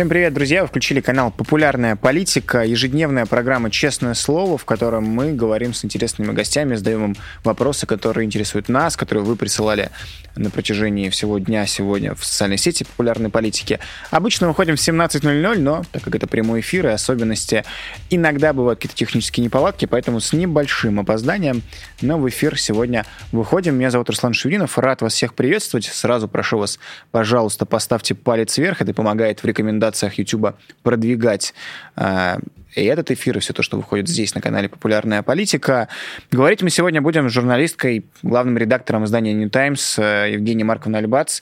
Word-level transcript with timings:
Всем 0.00 0.08
привет, 0.08 0.32
друзья! 0.32 0.62
Вы 0.62 0.68
включили 0.68 1.02
канал 1.02 1.30
«Популярная 1.30 1.94
политика», 1.94 2.64
ежедневная 2.64 3.26
программа 3.26 3.70
«Честное 3.70 4.14
слово», 4.14 4.56
в 4.56 4.64
котором 4.64 5.04
мы 5.04 5.34
говорим 5.34 5.74
с 5.74 5.84
интересными 5.84 6.32
гостями, 6.32 6.74
задаем 6.74 7.04
им 7.04 7.16
вопросы, 7.44 7.86
которые 7.86 8.24
интересуют 8.24 8.70
нас, 8.70 8.96
которые 8.96 9.24
вы 9.24 9.36
присылали 9.36 9.90
на 10.36 10.48
протяжении 10.48 11.10
всего 11.10 11.38
дня 11.38 11.66
сегодня 11.66 12.14
в 12.14 12.24
социальной 12.24 12.56
сети 12.56 12.84
«Популярной 12.84 13.28
политики». 13.28 13.78
Обычно 14.10 14.48
выходим 14.48 14.76
в 14.76 14.78
17.00, 14.78 15.58
но 15.58 15.82
так 15.92 16.02
как 16.02 16.14
это 16.14 16.26
прямой 16.26 16.60
эфир 16.60 16.86
и 16.86 16.90
особенности, 16.90 17.64
иногда 18.08 18.54
бывают 18.54 18.78
какие-то 18.78 18.96
технические 18.96 19.44
неполадки, 19.44 19.84
поэтому 19.84 20.20
с 20.20 20.32
небольшим 20.32 20.98
опозданием, 20.98 21.60
но 22.00 22.18
в 22.18 22.26
эфир 22.26 22.58
сегодня 22.58 23.04
выходим. 23.32 23.74
Меня 23.74 23.90
зовут 23.90 24.08
Руслан 24.08 24.32
Шевинов, 24.32 24.78
рад 24.78 25.02
вас 25.02 25.12
всех 25.12 25.34
приветствовать. 25.34 25.84
Сразу 25.84 26.26
прошу 26.26 26.56
вас, 26.56 26.78
пожалуйста, 27.10 27.66
поставьте 27.66 28.14
палец 28.14 28.56
вверх, 28.56 28.80
это 28.80 28.94
помогает 28.94 29.42
в 29.42 29.44
рекомендациях 29.44 29.89
рекомендациях 29.90 30.14
YouTube 30.14 30.56
продвигать 30.82 31.54
э, 31.96 32.36
и 32.76 32.84
этот 32.84 33.10
эфир, 33.10 33.36
и 33.36 33.40
все 33.40 33.52
то, 33.52 33.62
что 33.62 33.76
выходит 33.76 34.08
здесь 34.08 34.34
на 34.34 34.40
канале 34.40 34.68
«Популярная 34.68 35.22
политика». 35.22 35.88
Говорить 36.30 36.62
мы 36.62 36.70
сегодня 36.70 37.02
будем 37.02 37.28
с 37.28 37.32
журналисткой, 37.32 38.04
главным 38.22 38.56
редактором 38.58 39.04
издания 39.04 39.32
New 39.32 39.50
Times 39.50 39.98
э, 39.98 40.32
Евгенией 40.32 40.64
Марковной 40.64 41.00
Альбац. 41.00 41.40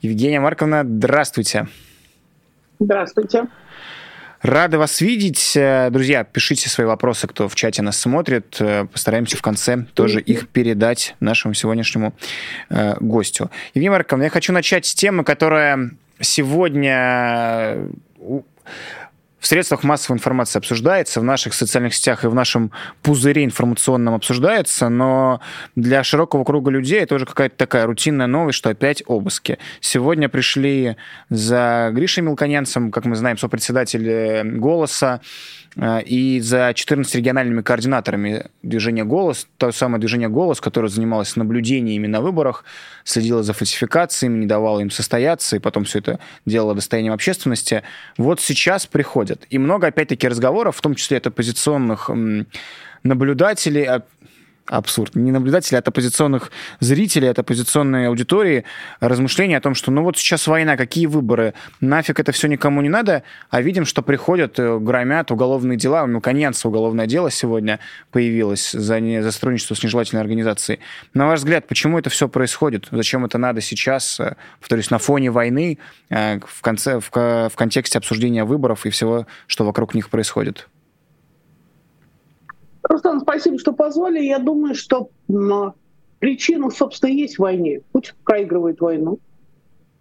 Евгения 0.00 0.40
Марковна, 0.40 0.82
здравствуйте. 0.84 1.68
Здравствуйте. 2.78 3.46
Рады 4.40 4.78
вас 4.78 5.02
видеть. 5.02 5.54
Э, 5.54 5.90
друзья, 5.90 6.24
пишите 6.24 6.70
свои 6.70 6.86
вопросы, 6.86 7.26
кто 7.26 7.46
в 7.46 7.54
чате 7.54 7.82
нас 7.82 7.98
смотрит. 7.98 8.58
Постараемся 8.90 9.36
в 9.36 9.42
конце 9.42 9.84
тоже 9.92 10.22
их 10.22 10.48
передать 10.48 11.14
нашему 11.20 11.52
сегодняшнему 11.52 12.14
э, 12.70 12.94
гостю. 13.00 13.50
Евгения 13.74 13.90
Марковна, 13.90 14.24
я 14.24 14.30
хочу 14.30 14.54
начать 14.54 14.86
с 14.86 14.94
темы, 14.94 15.24
которая 15.24 15.90
сегодня 16.20 17.88
в 19.40 19.46
средствах 19.46 19.82
массовой 19.82 20.16
информации 20.16 20.58
обсуждается, 20.58 21.20
в 21.20 21.24
наших 21.24 21.54
социальных 21.54 21.94
сетях 21.94 22.24
и 22.24 22.28
в 22.28 22.34
нашем 22.34 22.70
пузыре 23.02 23.44
информационном 23.44 24.14
обсуждается, 24.14 24.88
но 24.88 25.40
для 25.74 26.04
широкого 26.04 26.44
круга 26.44 26.70
людей 26.70 27.00
это 27.00 27.14
уже 27.14 27.26
какая-то 27.26 27.56
такая 27.56 27.86
рутинная 27.86 28.26
новость, 28.26 28.58
что 28.58 28.70
опять 28.70 29.02
обыски. 29.06 29.58
Сегодня 29.80 30.28
пришли 30.28 30.96
за 31.30 31.90
Гришей 31.92 32.22
Мелконянцем, 32.22 32.90
как 32.90 33.06
мы 33.06 33.16
знаем, 33.16 33.38
сопредседатель 33.38 34.42
«Голоса», 34.58 35.20
Э, 35.76 36.02
и 36.02 36.40
за 36.40 36.72
14 36.74 37.14
региональными 37.14 37.62
координаторами 37.62 38.46
движения 38.62 39.04
«Голос», 39.04 39.46
то 39.56 39.70
самое 39.72 40.00
движение 40.00 40.28
«Голос», 40.28 40.60
которое 40.60 40.88
занималось 40.88 41.36
наблюдениями 41.36 42.06
на 42.06 42.20
выборах, 42.20 42.64
следило 43.04 43.42
за 43.42 43.52
фальсификациями, 43.52 44.38
не 44.40 44.46
давало 44.46 44.80
им 44.80 44.90
состояться, 44.90 45.56
и 45.56 45.58
потом 45.58 45.84
все 45.84 46.00
это 46.00 46.18
делало 46.46 46.74
достоянием 46.74 47.12
общественности, 47.12 47.82
вот 48.16 48.40
сейчас 48.40 48.86
приходят. 49.30 49.46
И 49.50 49.58
много, 49.58 49.86
опять-таки, 49.88 50.28
разговоров, 50.28 50.76
в 50.76 50.80
том 50.80 50.94
числе 50.94 51.18
от 51.18 51.26
оппозиционных 51.26 52.10
наблюдателей, 53.02 54.02
абсурд. 54.70 55.16
Не 55.16 55.32
наблюдатели, 55.32 55.76
а 55.76 55.80
от 55.80 55.88
оппозиционных 55.88 56.50
зрителей, 56.78 57.28
от 57.28 57.38
оппозиционной 57.38 58.08
аудитории 58.08 58.64
размышления 59.00 59.56
о 59.56 59.60
том, 59.60 59.74
что 59.74 59.90
ну 59.90 60.02
вот 60.02 60.16
сейчас 60.16 60.46
война, 60.46 60.76
какие 60.76 61.06
выборы, 61.06 61.54
нафиг 61.80 62.20
это 62.20 62.32
все 62.32 62.46
никому 62.48 62.80
не 62.80 62.88
надо, 62.88 63.24
а 63.50 63.60
видим, 63.60 63.84
что 63.84 64.02
приходят, 64.02 64.58
э, 64.58 64.78
громят 64.78 65.30
уголовные 65.30 65.76
дела. 65.76 66.06
Ну, 66.06 66.20
конец 66.20 66.64
уголовное 66.64 67.06
дело 67.06 67.30
сегодня 67.30 67.80
появилось 68.12 68.70
за, 68.70 69.00
не, 69.00 69.22
за 69.22 69.32
сотрудничество 69.32 69.74
с 69.74 69.82
нежелательной 69.82 70.22
организацией. 70.22 70.78
На 71.14 71.26
ваш 71.26 71.40
взгляд, 71.40 71.66
почему 71.66 71.98
это 71.98 72.10
все 72.10 72.28
происходит? 72.28 72.86
Зачем 72.90 73.24
это 73.24 73.38
надо 73.38 73.60
сейчас, 73.60 74.20
э, 74.20 74.36
повторюсь, 74.60 74.90
на 74.90 74.98
фоне 74.98 75.30
войны, 75.30 75.78
э, 76.10 76.38
в, 76.38 76.62
конце, 76.62 77.00
в, 77.00 77.10
в 77.10 77.52
контексте 77.56 77.98
обсуждения 77.98 78.44
выборов 78.44 78.86
и 78.86 78.90
всего, 78.90 79.26
что 79.46 79.64
вокруг 79.64 79.94
них 79.94 80.10
происходит? 80.10 80.68
Руслан, 82.82 83.20
спасибо, 83.20 83.58
что 83.58 83.72
позвали. 83.72 84.20
Я 84.20 84.38
думаю, 84.38 84.74
что 84.74 85.10
причина, 86.18 86.70
собственно, 86.70 87.10
есть 87.10 87.36
в 87.36 87.40
войне. 87.40 87.80
Путин 87.92 88.14
проигрывает 88.24 88.80
войну. 88.80 89.18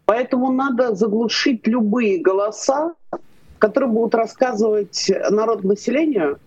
Поэтому 0.05 0.51
надо 0.51 0.95
заглушить 0.95 1.67
любые 1.67 2.19
голоса, 2.19 2.93
которые 3.59 3.91
будут 3.91 4.15
рассказывать 4.15 5.11
народ 5.29 5.63
населению, 5.63 6.39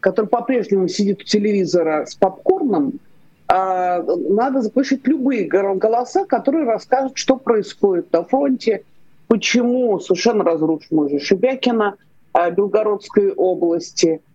который 0.00 0.26
по-прежнему 0.26 0.86
сидит 0.88 1.22
у 1.22 1.24
телевизора 1.24 2.06
с 2.06 2.14
попкорном, 2.14 3.00
а 3.48 4.02
надо 4.02 4.60
заглушить 4.60 5.06
любые 5.08 5.46
голоса, 5.46 6.26
которые 6.26 6.64
расскажут, 6.64 7.16
что 7.16 7.36
происходит 7.36 8.12
на 8.12 8.22
фронте, 8.22 8.84
почему 9.26 9.98
совершенно 9.98 10.44
разрушена 10.44 11.02
уже 11.02 11.18
Шебякина, 11.18 11.96
а, 12.32 12.50
Белгородской 12.50 13.32
области– 13.32 14.20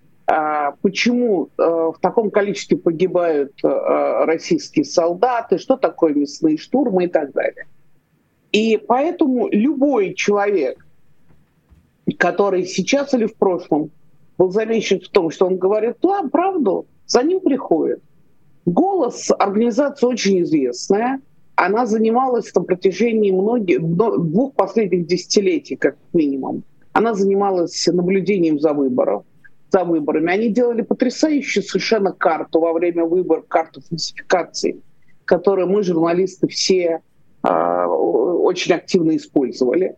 почему 0.81 1.49
э, 1.57 1.63
в 1.63 1.95
таком 2.01 2.31
количестве 2.31 2.77
погибают 2.77 3.53
э, 3.63 3.67
российские 4.25 4.85
солдаты, 4.85 5.57
что 5.57 5.77
такое 5.77 6.13
мясные 6.13 6.57
штурмы 6.57 7.05
и 7.05 7.07
так 7.07 7.33
далее. 7.33 7.67
И 8.51 8.77
поэтому 8.77 9.49
любой 9.49 10.15
человек, 10.15 10.85
который 12.17 12.65
сейчас 12.65 13.13
или 13.13 13.25
в 13.25 13.35
прошлом 13.35 13.91
был 14.37 14.49
замечен 14.49 15.01
в 15.01 15.09
том, 15.09 15.29
что 15.29 15.45
он 15.45 15.57
говорит 15.57 15.97
правду, 16.31 16.87
за 17.05 17.21
ним 17.21 17.39
приходит. 17.39 18.01
«Голос»— 18.65 19.29
организация 19.37 20.07
очень 20.07 20.41
известная. 20.41 21.21
Она 21.55 21.85
занималась 21.85 22.53
на 22.55 22.63
протяжении 22.63 23.31
многих, 23.31 23.83
двух 23.83 24.53
последних 24.55 25.05
десятилетий, 25.05 25.75
как 25.75 25.95
минимум. 26.13 26.63
Она 26.93 27.13
занималась 27.13 27.87
наблюдением 27.87 28.59
за 28.59 28.73
выбором 28.73 29.25
за 29.73 29.83
выборами. 29.83 30.31
Они 30.31 30.49
делали 30.49 30.83
потрясающую 30.83 31.63
совершенно 31.63 32.11
карту 32.11 32.59
во 32.59 32.73
время 32.73 33.05
выборов, 33.05 33.47
карту 33.47 33.81
фальсификации, 33.81 34.81
которую 35.25 35.67
мы, 35.67 35.81
журналисты, 35.81 36.47
все 36.47 37.01
э, 37.43 37.85
очень 37.85 38.73
активно 38.73 39.17
использовали. 39.17 39.95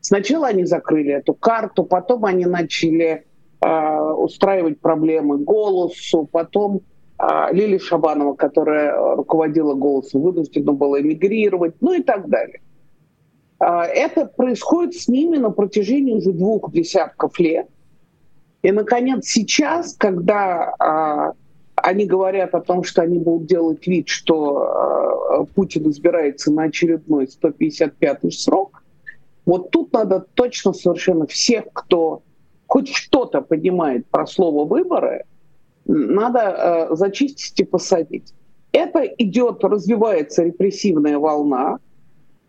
Сначала 0.00 0.48
они 0.48 0.64
закрыли 0.64 1.12
эту 1.12 1.34
карту, 1.34 1.84
потом 1.84 2.24
они 2.24 2.46
начали 2.46 3.26
э, 3.60 4.00
устраивать 4.16 4.80
проблемы 4.80 5.36
голосу, 5.36 6.26
потом 6.32 6.80
э, 7.18 7.52
Лили 7.52 7.76
Шабанова, 7.76 8.32
которая 8.32 9.16
руководила 9.16 9.74
голосом, 9.74 10.22
вынуждена 10.22 10.72
была 10.72 10.98
эмигрировать, 11.02 11.74
ну 11.82 11.92
и 11.92 12.02
так 12.02 12.28
далее. 12.28 12.60
Это 13.58 14.24
происходит 14.24 14.94
с 14.94 15.06
ними 15.06 15.36
на 15.36 15.50
протяжении 15.50 16.14
уже 16.14 16.32
двух 16.32 16.72
десятков 16.72 17.38
лет– 17.38 17.68
и, 18.62 18.72
наконец, 18.72 19.26
сейчас, 19.26 19.94
когда 19.94 20.74
а, 20.78 21.32
они 21.76 22.04
говорят 22.04 22.54
о 22.54 22.60
том, 22.60 22.84
что 22.84 23.02
они 23.02 23.18
будут 23.18 23.46
делать 23.46 23.86
вид, 23.86 24.08
что 24.08 24.58
а, 24.58 25.44
Путин 25.54 25.90
избирается 25.90 26.52
на 26.52 26.64
очередной 26.64 27.26
155-й 27.26 28.32
срок, 28.32 28.82
вот 29.46 29.70
тут 29.70 29.92
надо 29.92 30.26
точно 30.34 30.74
совершенно 30.74 31.26
всех, 31.26 31.64
кто 31.72 32.22
хоть 32.66 32.94
что-то 32.94 33.40
понимает 33.40 34.06
про 34.06 34.26
слово 34.26 34.66
«выборы», 34.66 35.24
надо 35.86 36.90
а, 36.90 36.94
зачистить 36.96 37.58
и 37.58 37.64
посадить. 37.64 38.34
Это 38.72 39.02
идет, 39.04 39.64
развивается 39.64 40.44
репрессивная 40.44 41.18
волна. 41.18 41.78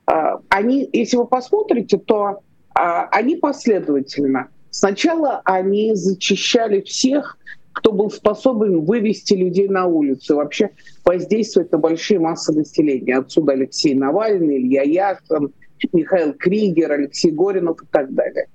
А, 0.06 0.42
они, 0.50 0.90
если 0.92 1.16
вы 1.16 1.26
посмотрите, 1.26 1.98
то 1.98 2.42
а, 2.76 3.08
они 3.12 3.38
последовательно– 3.38 4.50
Сначала 4.72 5.42
они 5.44 5.94
зачищали 5.96 6.82
всех, 6.82 7.38
кто 7.74 7.92
был 7.92 8.10
способен 8.10 8.82
вывести 8.82 9.34
людей 9.34 9.68
на 9.68 9.86
улицу, 9.86 10.38
вообще 10.38 10.72
воздействовать 11.06 11.72
на 11.72 11.78
большие 11.78 12.20
массы 12.20 12.54
населения. 12.54 13.18
Отсюда 13.18 13.54
Алексей 13.54 13.94
Навальный, 13.94 14.58
Илья 14.58 14.84
Яшин, 14.84 15.54
Михаил 15.94 16.34
Кригер, 16.34 16.92
Алексей 16.92 17.32
Горинов 17.32 17.82
и 17.84 17.86
так 17.92 18.14
далее. 18.14 18.48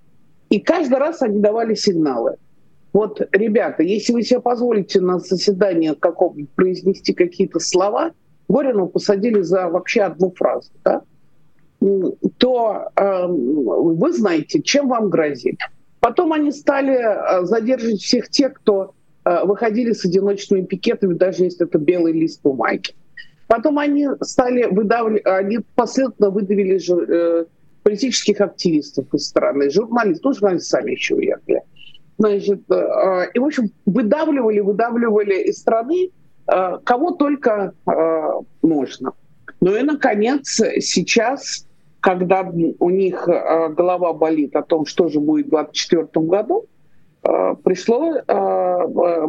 И 0.49 0.61
каждый 0.61 0.99
раз 0.99 1.23
они 1.23 1.41
давали 1.41 1.75
сигналы. 1.75 2.37
Вот, 2.93 3.21
ребята, 3.33 3.83
если 3.83 4.13
вы 4.13 4.23
себе 4.23 4.41
позволите 4.41 5.01
на 5.01 5.19
заседании 5.19 5.93
каком 5.93 6.47
произнести 6.55 7.13
какие-то 7.13 7.59
слова, 7.59 8.13
Горину 8.49 8.87
посадили 8.87 9.43
за 9.43 9.69
вообще 9.69 10.03
одну 10.03 10.31
фразу, 10.31 10.71
да? 10.83 11.03
то 12.39 12.89
э, 12.97 13.27
вы 13.27 14.13
знаете, 14.13 14.63
чем 14.63 14.89
вам 14.89 15.11
грозит. 15.11 15.59
Потом 16.07 16.33
они 16.33 16.53
стали 16.53 16.95
э, 16.95 17.47
задерживать 17.47 18.01
всех 18.01 18.29
тех, 18.29 18.55
кто 18.55 18.95
э, 19.25 19.45
выходили 19.45 19.91
с 19.91 20.05
одиночными 20.05 20.65
пикетами, 20.65 21.15
даже 21.15 21.43
если 21.43 21.67
это 21.67 21.79
белый 21.79 22.13
лист 22.13 22.43
бумаги. 22.45 22.95
Потом 23.49 23.81
они 23.81 24.07
стали 24.21 24.67
выдавливать, 24.67 25.27
они 25.27 25.59
последовательно 25.75 26.31
выдавили 26.31 26.79
жур, 26.79 27.11
э, 27.11 27.47
политических 27.83 28.41
активистов 28.41 29.13
из 29.13 29.27
страны, 29.27 29.69
журналистов, 29.69 30.27
ну, 30.27 30.33
журналисты 30.35 30.69
сами 30.69 30.93
еще 30.93 31.17
уехали. 31.17 31.63
значит, 32.19 32.61
и, 33.35 33.39
в 33.41 33.45
общем, 33.45 33.73
выдавливали, 33.85 34.61
выдавливали 34.61 35.43
из 35.43 35.59
страны 35.59 36.11
кого 36.47 37.11
только 37.19 37.73
можно. 38.63 39.13
Ну 39.61 39.75
и, 39.75 39.83
наконец, 39.83 40.61
сейчас, 40.79 41.66
когда 42.07 42.49
у 42.79 42.91
них 42.91 43.27
голова 43.27 44.13
болит 44.13 44.55
о 44.55 44.63
том, 44.63 44.87
что 44.87 45.09
же 45.09 45.19
будет 45.19 45.47
в 45.47 45.51
2024 45.51 46.27
году, 46.27 46.67
пришло, 47.65 48.23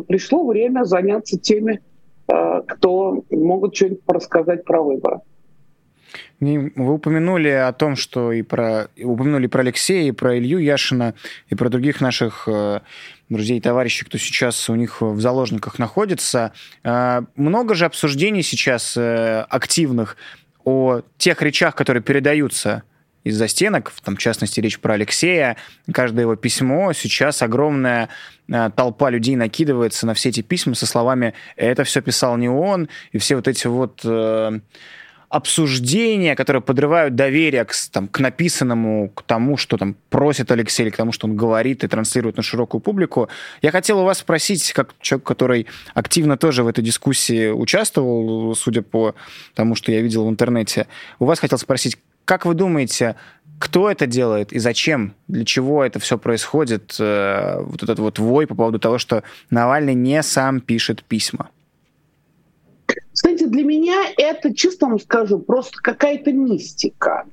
пришло 0.08 0.46
время 0.46 0.84
заняться 0.84 1.40
теми, 1.40 1.82
кто 2.28 3.24
могут 3.32 3.76
что-нибудь 3.76 4.04
рассказать 4.08 4.64
про 4.64 4.84
выборы. 4.84 5.22
Вы 6.40 6.94
упомянули 6.94 7.50
о 7.50 7.74
том, 7.74 7.96
что 7.96 8.32
и 8.32 8.44
про 8.44 8.90
упомянули 9.02 9.48
про 9.48 9.62
Алексея, 9.62 10.10
и 10.10 10.12
про 10.12 10.38
Илью 10.38 10.60
Яшина, 10.60 11.16
и 11.50 11.56
про 11.56 11.70
других 11.70 12.00
наших 12.00 12.48
э, 12.48 12.82
друзей 13.30 13.58
и 13.58 13.62
товарищей, 13.62 14.06
кто 14.06 14.20
сейчас 14.20 14.70
у 14.70 14.76
них 14.76 15.02
в 15.02 15.20
заложниках 15.20 15.80
находится. 15.80 16.54
Э, 16.84 17.22
много 17.36 17.74
же 17.74 17.86
обсуждений 17.86 18.44
сейчас 18.44 18.96
э, 18.96 19.46
активных 19.50 20.16
о 20.68 21.02
тех 21.18 21.42
речах, 21.42 21.76
которые 21.76 22.04
передаются 22.04 22.84
из-за 23.24 23.48
стенок, 23.48 23.94
там, 24.04 24.18
в 24.18 24.20
частности, 24.20 24.60
речь 24.60 24.82
про 24.82 24.96
Алексея, 24.96 25.56
каждое 25.94 26.24
его 26.24 26.36
письмо, 26.36 26.92
сейчас 26.92 27.42
огромная 27.42 28.10
толпа 28.76 29.10
людей 29.10 29.38
накидывается 29.38 30.06
на 30.06 30.14
все 30.14 30.28
эти 30.28 30.42
письма 30.42 30.76
со 30.76 30.86
словами 30.86 31.34
«это 31.56 31.86
все 31.86 32.02
писал 32.02 32.36
не 32.36 32.50
он», 32.50 32.90
и 33.14 33.18
все 33.18 33.38
вот 33.38 33.48
эти 33.48 33.68
вот 33.68 34.06
обсуждения, 35.30 36.36
которые 36.36 36.62
подрывают 36.62 37.16
доверие 37.16 37.66
к, 37.66 37.74
там, 37.92 38.08
к 38.08 38.20
написанному, 38.20 39.10
к 39.10 39.24
тому, 39.24 39.58
что 39.58 39.78
там 39.78 39.96
просит 40.10 40.52
Алексей, 40.52 40.84
или 40.84 40.90
к 40.90 40.96
тому, 40.96 41.12
что 41.12 41.28
он 41.28 41.36
говорит 41.36 41.84
и 41.84 41.88
транслирует 41.88 42.38
на 42.38 42.44
широкую 42.44 42.80
публику. 42.80 43.28
Я 43.62 43.72
хотел 43.72 44.00
у 44.00 44.06
вас 44.06 44.20
спросить, 44.20 44.72
как 44.72 44.96
человек, 45.02 45.28
который 45.28 45.68
активно 45.94 46.38
тоже 46.38 46.64
в 46.64 46.68
этой 46.68 46.84
дискуссии 46.84 47.50
участвовал, 47.50 48.56
судя 48.56 48.82
по 48.82 49.16
тому, 49.54 49.76
что 49.76 49.92
я 49.92 50.02
видел 50.02 50.26
в 50.26 50.30
интернете, 50.30 50.88
у 51.20 51.26
вас 51.26 51.40
хотел 51.40 51.58
спросить, 51.58 51.98
как 52.24 52.46
вы 52.46 52.54
думаете, 52.54 53.16
кто 53.60 53.90
это 53.90 54.06
делает 54.06 54.54
и 54.54 54.60
зачем, 54.60 55.16
для 55.28 55.44
чего 55.44 55.84
это 55.84 56.00
все 56.00 56.18
происходит, 56.18 56.96
э, 57.00 57.60
вот 57.60 57.84
этот 57.84 58.00
вот 58.00 58.20
вой 58.20 58.48
по 58.48 58.56
поводу 58.56 58.80
того, 58.80 58.98
что 58.98 59.24
Навальный 59.50 59.96
не 59.96 60.22
сам 60.24 60.62
пишет 60.62 61.04
письма? 61.04 61.50
Кстати, 63.18 63.46
для 63.46 63.64
меня 63.64 64.04
это, 64.16 64.54
честно 64.54 64.90
вам 64.90 65.00
скажу, 65.00 65.40
просто 65.40 65.80
какая-то 65.82 66.32
мистика. 66.32 67.26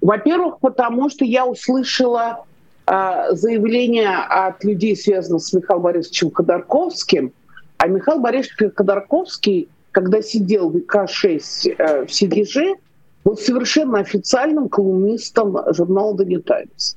Во-первых, 0.00 0.58
потому 0.58 1.08
что 1.10 1.24
я 1.24 1.46
услышала 1.46 2.44
э, 2.88 2.92
заявление 3.30 4.16
от 4.16 4.64
людей, 4.64 4.96
связанных 4.96 5.44
с 5.44 5.52
Михаилом 5.52 5.84
Борисовичем 5.84 6.32
Ходорковским. 6.32 7.32
А 7.76 7.86
Михаил 7.86 8.18
Борисович 8.18 8.74
Ходорковский, 8.74 9.68
когда 9.92 10.22
сидел 10.22 10.70
в 10.70 10.78
ИК-6 10.78 11.76
э, 11.78 12.06
в 12.06 12.12
Сидеже, 12.12 12.74
был 13.22 13.36
совершенно 13.36 14.00
официальным 14.00 14.68
колумнистом 14.68 15.56
журнала 15.72 16.16
«The 16.16 16.24
New 16.24 16.42
Times». 16.42 16.96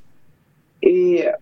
И 0.81 1.17
э, 1.17 1.35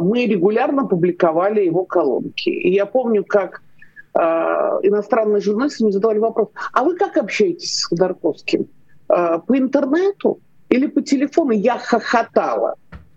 мы 0.00 0.26
регулярно 0.26 0.84
публиковали 0.84 1.64
его 1.64 1.84
колонки. 1.84 2.48
И 2.48 2.72
я 2.72 2.86
помню, 2.86 3.24
как 3.24 3.62
Э, 4.12 4.80
иностранные 4.82 5.40
журналисты 5.40 5.84
мне 5.84 5.92
задавали 5.92 6.18
вопрос, 6.18 6.48
а 6.72 6.82
вы 6.82 6.96
как 6.96 7.16
общаетесь 7.16 7.74
с 7.74 7.84
Ходорковским? 7.84 8.66
Э, 9.08 9.38
по 9.46 9.56
интернету 9.56 10.40
или 10.68 10.86
по 10.86 11.00
телефону? 11.00 11.52
Я 11.52 11.78
хохотала, 11.78 12.74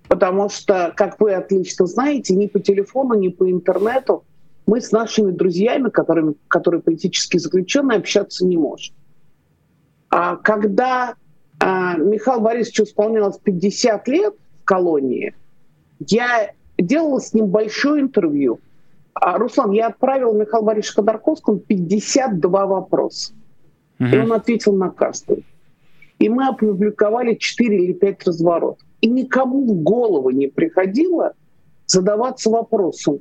потому 0.07 0.49
что, 0.49 0.93
как 0.95 1.19
вы 1.19 1.33
отлично 1.33 1.87
знаете, 1.87 2.35
ни 2.35 2.45
по 2.45 2.59
телефону, 2.59 3.15
ни 3.15 3.29
по 3.29 3.49
интернету 3.49 4.23
мы 4.67 4.81
с 4.81 4.91
нашими 4.91 5.31
друзьями, 5.31 5.89
которыми, 5.89 6.35
которые 6.47 6.81
политически 6.81 7.37
заключенные, 7.37 7.97
общаться 7.97 8.45
не 8.45 8.57
можем. 8.57 8.95
А 10.09 10.35
когда 10.35 11.15
э, 11.59 11.65
Михаил 11.97 12.39
Борисович 12.39 12.81
исполнялось 12.81 13.39
50 13.39 14.07
лет 14.09 14.35
в 14.61 14.65
колонии, 14.65 15.33
я 15.99 16.51
делала 16.77 17.19
с 17.19 17.33
ним 17.33 17.47
большое 17.47 18.03
интервью– 18.03 18.59
а, 18.69 18.72
Руслан, 19.15 19.71
я 19.71 19.87
отправил 19.87 20.33
Михаилу 20.33 20.65
Борисовичу 20.65 20.95
Ходорковскому 21.01 21.59
52 21.59 22.65
вопроса. 22.65 23.33
Угу. 23.99 24.09
И 24.09 24.17
он 24.17 24.33
ответил 24.33 24.75
на 24.75 24.89
каждый. 24.89 25.45
И 26.19 26.29
мы 26.29 26.47
опубликовали 26.47 27.35
4 27.35 27.83
или 27.83 27.93
5 27.93 28.27
разворотов. 28.27 28.85
И 29.01 29.07
никому 29.07 29.65
в 29.65 29.83
голову 29.83 30.29
не 30.29 30.47
приходило 30.47 31.33
задаваться 31.85 32.49
вопросом, 32.49 33.19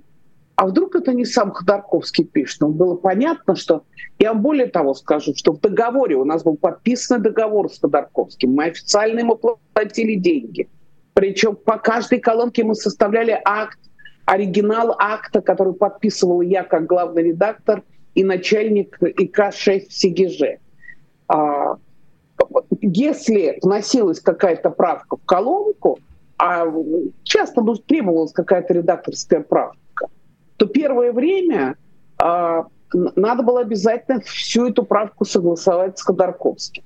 а 0.57 0.67
вдруг 0.67 0.95
это 0.95 1.13
не 1.13 1.25
сам 1.25 1.51
Ходорковский 1.51 2.25
пишет? 2.25 2.61
Но 2.61 2.69
было 2.69 2.95
понятно, 2.95 3.57
что... 3.57 3.83
Я 4.19 4.33
вам 4.33 4.43
более 4.43 4.67
того 4.67 4.95
скажу, 4.95 5.33
что 5.35 5.53
в 5.53 5.61
договоре, 5.61 6.15
у 6.15 6.25
нас 6.25 6.45
был 6.45 6.57
подписан 6.57 7.21
договор 7.23 7.69
с 7.69 7.81
Ходорковским, 7.81 8.53
мы 8.53 8.67
официально 8.67 9.21
ему 9.21 9.41
платили 9.75 10.15
деньги. 10.15 10.69
Причем 11.15 11.57
по 11.57 11.79
каждой 11.79 12.21
колонке 12.21 12.63
мы 12.63 12.77
составляли 12.77 13.41
акт 13.45 13.79
оригинал 14.25 14.95
акта, 14.99 15.41
который 15.41 15.75
подписывал 15.75 16.41
я 16.41 16.65
как 16.65 16.87
главный 16.87 17.25
редактор 17.25 17.83
и 18.15 18.25
начальник 18.25 18.99
ИК-6 19.01 19.87
в. 19.91 20.61
А, 21.29 21.77
если 22.81 23.59
вносилась 23.63 24.21
какая-то 24.21 24.71
правка 24.71 25.17
в 25.17 25.25
колонку, 25.25 25.99
а 26.39 26.67
часто 27.23 27.63
ну, 27.63 27.75
требовалась 27.77 28.33
какая-то 28.33 28.75
редакторская 28.75 29.41
правка, 29.41 30.09
то 30.57 30.67
первое 30.67 31.13
время 31.13 31.77
а, 32.19 32.67
надо 32.93 33.43
было 33.43 33.61
обязательно 33.61 34.21
всю 34.21 34.69
эту 34.69 34.85
правку 34.85 35.25
согласовать 35.25 35.99
с 35.99 36.03
Ходорковским. 36.03 36.85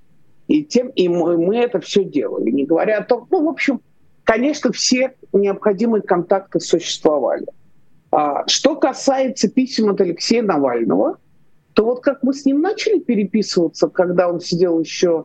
И, 0.49 0.63
тем, 0.63 0.89
и 0.91 1.09
мы, 1.09 1.37
мы 1.39 1.57
это 1.57 1.81
все 1.81 2.05
делали, 2.05 2.51
не 2.51 2.65
говоря 2.65 2.99
о 2.99 3.05
том, 3.05 3.27
ну, 3.31 3.45
в 3.45 3.49
общем, 3.49 3.81
конечно, 4.27 4.73
все 4.73 5.15
необходимые 5.33 6.03
контакты 6.03 6.61
существовали. 6.61 7.47
А, 8.11 8.47
что 8.49 8.77
касается 8.77 9.49
писем 9.49 9.89
от 9.89 10.01
Алексея 10.01 10.43
Навального, 10.43 11.19
то 11.73 11.85
вот 11.85 12.01
как 12.01 12.23
мы 12.23 12.35
с 12.35 12.45
ним 12.45 12.61
начали 12.61 12.99
переписываться, 12.99 13.89
когда 13.89 14.29
он 14.29 14.41
сидел 14.41 14.81
еще, 14.81 15.25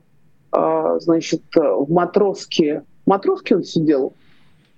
а, 0.51 0.99
значит, 0.99 1.41
в 1.55 1.91
Матроске. 1.91 2.83
В 3.05 3.09
Матроске 3.09 3.55
он 3.55 3.63
сидел? 3.63 4.13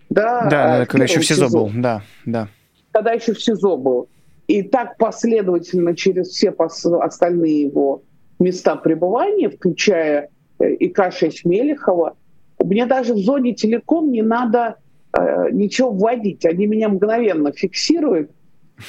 Да, 0.09 0.47
да 0.49 0.85
когда 0.85 1.03
еще 1.05 1.19
в 1.19 1.25
СИЗО, 1.25 1.47
СИЗО 1.47 1.57
был, 1.57 1.71
да, 1.75 2.01
да. 2.25 2.47
Когда 2.91 3.11
еще 3.11 3.33
в 3.33 3.41
СИЗО 3.41 3.77
был. 3.77 4.07
И 4.47 4.61
так 4.61 4.97
последовательно 4.97 5.95
через 5.95 6.29
все 6.29 6.51
остальные 6.51 7.63
его 7.63 8.03
места 8.39 8.75
пребывания, 8.75 9.49
включая 9.49 10.29
э, 10.59 10.73
ИК-6 10.75 11.31
Мелехова, 11.45 12.15
мне 12.63 12.85
даже 12.85 13.13
в 13.13 13.17
зоне 13.17 13.53
телеком 13.53 14.11
не 14.11 14.21
надо 14.21 14.77
э, 15.17 15.49
ничего 15.51 15.91
вводить. 15.91 16.45
Они 16.45 16.65
меня 16.67 16.89
мгновенно 16.89 17.51
фиксируют, 17.51 18.31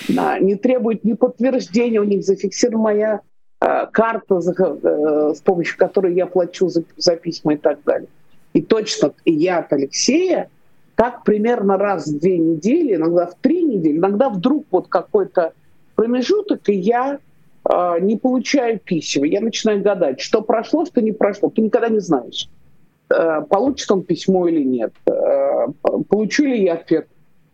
да, 0.08 0.38
не 0.38 0.56
требуют 0.56 1.04
ни 1.04 1.14
подтверждения, 1.14 2.00
у 2.00 2.04
них 2.04 2.24
зафиксирована 2.24 2.82
моя 2.82 3.20
э, 3.60 3.86
карта, 3.92 4.40
за, 4.40 4.52
э, 4.52 5.34
с 5.34 5.40
помощью 5.40 5.78
которой 5.78 6.14
я 6.14 6.26
плачу 6.26 6.68
за, 6.68 6.84
за 6.96 7.16
письма 7.16 7.54
и 7.54 7.56
так 7.56 7.78
далее. 7.84 8.08
И 8.52 8.62
точно 8.62 9.12
и 9.24 9.32
я 9.32 9.58
от 9.58 9.72
Алексея, 9.72 10.48
так 10.94 11.24
примерно 11.24 11.76
раз 11.76 12.06
в 12.06 12.18
две 12.18 12.38
недели, 12.38 12.94
иногда 12.94 13.26
в 13.26 13.34
три 13.40 13.62
недели, 13.62 13.98
иногда 13.98 14.28
вдруг 14.28 14.66
вот 14.70 14.88
какой-то 14.88 15.52
промежуток, 15.96 16.68
и 16.68 16.74
я 16.74 17.18
э, 17.68 18.00
не 18.00 18.16
получаю 18.16 18.78
писем. 18.78 19.24
Я 19.24 19.40
начинаю 19.40 19.82
гадать, 19.82 20.20
что 20.20 20.40
прошло, 20.42 20.84
что 20.86 21.02
не 21.02 21.12
прошло. 21.12 21.50
Ты 21.50 21.62
никогда 21.62 21.88
не 21.88 22.00
знаешь. 22.00 22.48
Э, 23.14 23.42
получит 23.42 23.90
он 23.90 24.02
письмо 24.02 24.48
или 24.48 24.62
нет, 24.62 24.92
э, 25.06 25.66
получу 26.08 26.44
ли 26.44 26.64
я 26.64 26.74
ответ, 26.74 27.08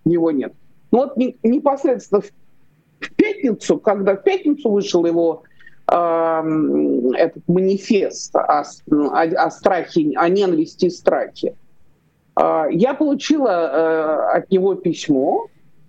него 0.05 0.31
нет. 0.31 0.53
Ну 0.91 0.99
вот 0.99 1.17
непосредственно 1.17 2.23
в 2.23 3.13
пятницу, 3.15 3.79
когда 3.79 4.17
в 4.17 4.23
пятницу 4.23 4.71
вышел 4.71 5.05
его 5.05 5.43
э, 5.91 6.43
этот 7.17 7.43
манифест 7.49 8.35
о, 8.35 8.65
о, 8.91 9.23
о 9.23 9.51
страхе, 9.51 10.13
о 10.17 10.29
ненависти 10.29 10.87
и 10.87 10.91
страхе, 10.91 11.55
э, 12.41 12.63
я 12.71 12.95
получила 12.95 14.33
от 14.33 14.51
него 14.51 14.75
письмо, 14.77 15.47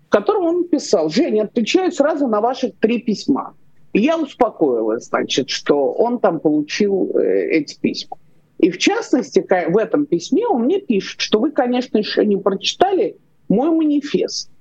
в 0.07 0.09
котором 0.09 0.45
он 0.45 0.67
писал, 0.67 1.09
Женя, 1.09 1.43
отвечаю 1.43 1.91
сразу 1.91 2.27
на 2.27 2.41
ваши 2.41 2.71
три 2.71 2.99
письма. 2.99 3.53
И 3.93 4.01
я 4.01 4.17
успокоилась, 4.17 5.07
значит, 5.07 5.49
что 5.49 5.91
он 5.93 6.19
там 6.19 6.39
получил 6.39 7.11
эти 7.17 7.77
письма. 7.79 8.17
И 8.61 8.69
в 8.69 8.77
частности, 8.77 9.43
в 9.69 9.77
этом 9.77 10.05
письме 10.05 10.47
он 10.47 10.65
мне 10.65 10.79
пишет, 10.79 11.19
что 11.19 11.39
вы, 11.39 11.51
конечно, 11.51 11.97
еще 11.97 12.23
не 12.23 12.37
прочитали 12.37 13.17
мой 13.49 13.71
манифест. 13.71 14.51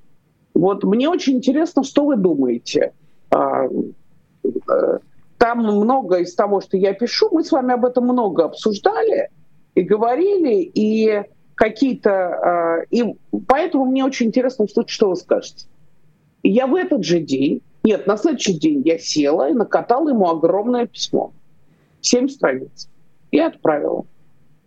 Вот 0.54 0.84
мне 0.84 1.08
очень 1.08 1.36
интересно, 1.36 1.84
что 1.84 2.06
вы 2.06 2.16
думаете. 2.16 2.94
А, 3.30 3.66
э, 4.42 4.98
там 5.36 5.58
много 5.58 6.20
из 6.20 6.34
того, 6.34 6.62
что 6.62 6.78
я 6.78 6.94
пишу, 6.94 7.28
мы 7.30 7.44
с 7.44 7.52
вами 7.52 7.74
об 7.74 7.84
этом 7.84 8.04
много 8.04 8.46
обсуждали 8.46 9.28
и 9.74 9.82
говорили, 9.82 10.62
и 10.62 11.22
какие-то... 11.54 12.86
И 12.90 13.04
поэтому 13.46 13.84
мне 13.84 14.02
очень 14.02 14.28
интересно 14.28 14.64
услышать, 14.64 14.90
что 14.90 15.10
вы 15.10 15.16
скажете. 15.16 15.66
Я 16.42 16.66
в 16.66 16.74
этот 16.74 17.04
же 17.04 17.20
день, 17.20 17.60
нет, 17.84 18.06
на 18.06 18.16
следующий 18.16 18.58
день 18.58 18.80
я 18.86 18.98
села 18.98 19.50
и 19.50 19.52
накатала 19.52 20.08
ему 20.08 20.26
огромное 20.26 20.86
письмо. 20.86 21.32
Семь 22.00 22.28
страниц. 22.28 22.89
И 23.30 23.38
отправила. 23.38 24.04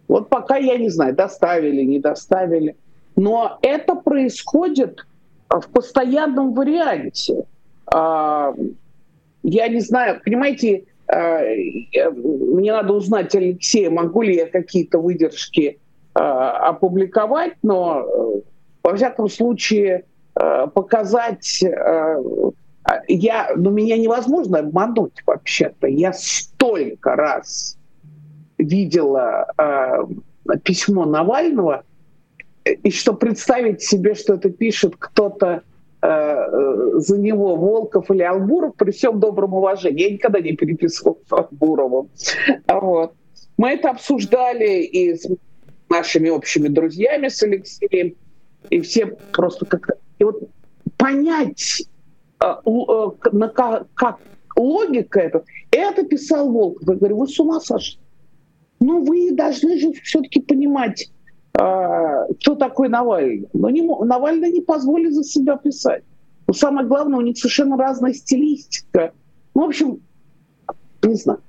Вот 0.08 0.30
пока 0.30 0.58
я 0.58 0.78
не 0.78 0.90
знаю, 0.90 1.16
доставили, 1.16 1.84
не 1.84 2.00
доставили. 2.00 2.76
Но 3.16 3.58
это 3.62 3.96
происходит 3.96 5.06
в 5.50 5.70
постоянном 5.70 6.54
варианте. 6.54 7.46
А, 7.86 8.54
я 9.44 9.68
не 9.68 9.80
знаю, 9.80 10.22
понимаете, 10.24 10.86
а, 11.08 11.42
мне 12.10 12.72
надо 12.72 12.94
узнать 12.94 13.36
Алексея, 13.36 13.90
могу 13.90 14.22
ли 14.22 14.36
я 14.36 14.48
какие-то 14.48 15.00
выдержки 15.00 15.80
а, 16.14 16.70
опубликовать, 16.70 17.54
но 17.62 18.42
во 18.84 18.96
всяком 18.96 19.30
случае 19.30 20.06
показать 20.34 21.64
я, 23.08 23.50
ну, 23.56 23.70
меня 23.70 23.98
невозможно 23.98 24.60
обмануть 24.60 25.22
вообще-то. 25.26 25.88
Я 25.88 26.12
столько 26.12 27.16
раз 27.16 27.78
видела 28.58 29.48
э, 29.58 30.58
письмо 30.64 31.06
Навального, 31.06 31.84
и 32.66 32.92
что 32.92 33.14
представить 33.14 33.82
себе, 33.82 34.16
что 34.16 34.36
это 34.36 34.50
пишет 34.50 34.96
кто-то 34.98 35.64
э, 36.02 36.46
за 36.96 37.18
него, 37.18 37.56
Волков 37.56 38.10
или 38.10 38.24
Албуров, 38.24 38.76
при 38.76 38.92
всем 38.92 39.20
добром 39.20 39.54
уважении. 39.54 40.04
Я 40.04 40.12
никогда 40.12 40.40
не 40.40 40.54
переписывал 40.54 41.20
с 41.28 41.32
Албуровым. 41.32 42.10
Вот. 42.68 43.14
Мы 43.58 43.72
это 43.72 43.90
обсуждали 43.90 44.84
и 44.84 45.16
с 45.16 45.28
нашими 45.90 46.30
общими 46.30 46.70
друзьями, 46.70 47.28
с 47.28 47.44
Алексеем, 47.44 48.16
и 48.70 48.82
все 48.82 49.08
просто 49.32 49.66
как-то... 49.66 49.96
И 50.20 50.24
вот 50.24 50.44
понять, 50.98 51.84
э, 52.40 52.46
э, 52.46 53.08
на 53.32 53.50
как, 53.50 53.88
как 53.94 54.20
логика 54.56 55.20
это, 55.20 55.44
это 55.72 56.04
писал 56.04 56.52
Волков. 56.52 56.88
Я 56.88 56.96
говорю, 56.96 57.18
вы 57.18 57.28
с 57.28 57.40
ума 57.40 57.60
сошли? 57.60 58.00
Ну, 58.84 59.06
вы 59.06 59.32
должны 59.32 59.80
же 59.80 59.94
все-таки 60.04 60.42
понимать, 60.42 61.10
а, 61.54 62.26
кто 62.42 62.56
такой 62.56 62.90
Навальный. 62.90 63.48
Но 63.54 63.70
не, 63.70 63.82
Навальный 63.82 64.52
не 64.52 64.60
позволит 64.60 65.14
за 65.14 65.24
себя 65.24 65.56
писать. 65.56 66.04
Но 66.48 66.54
самое 66.54 66.86
главное, 66.86 67.20
у 67.20 67.22
них 67.22 67.38
совершенно 67.38 67.78
разная 67.78 68.14
стилистика. 68.14 69.14
Ну, 69.56 69.62
в 69.62 69.68
общем, 69.70 70.00
не 71.02 71.16
знаю. 71.16 71.40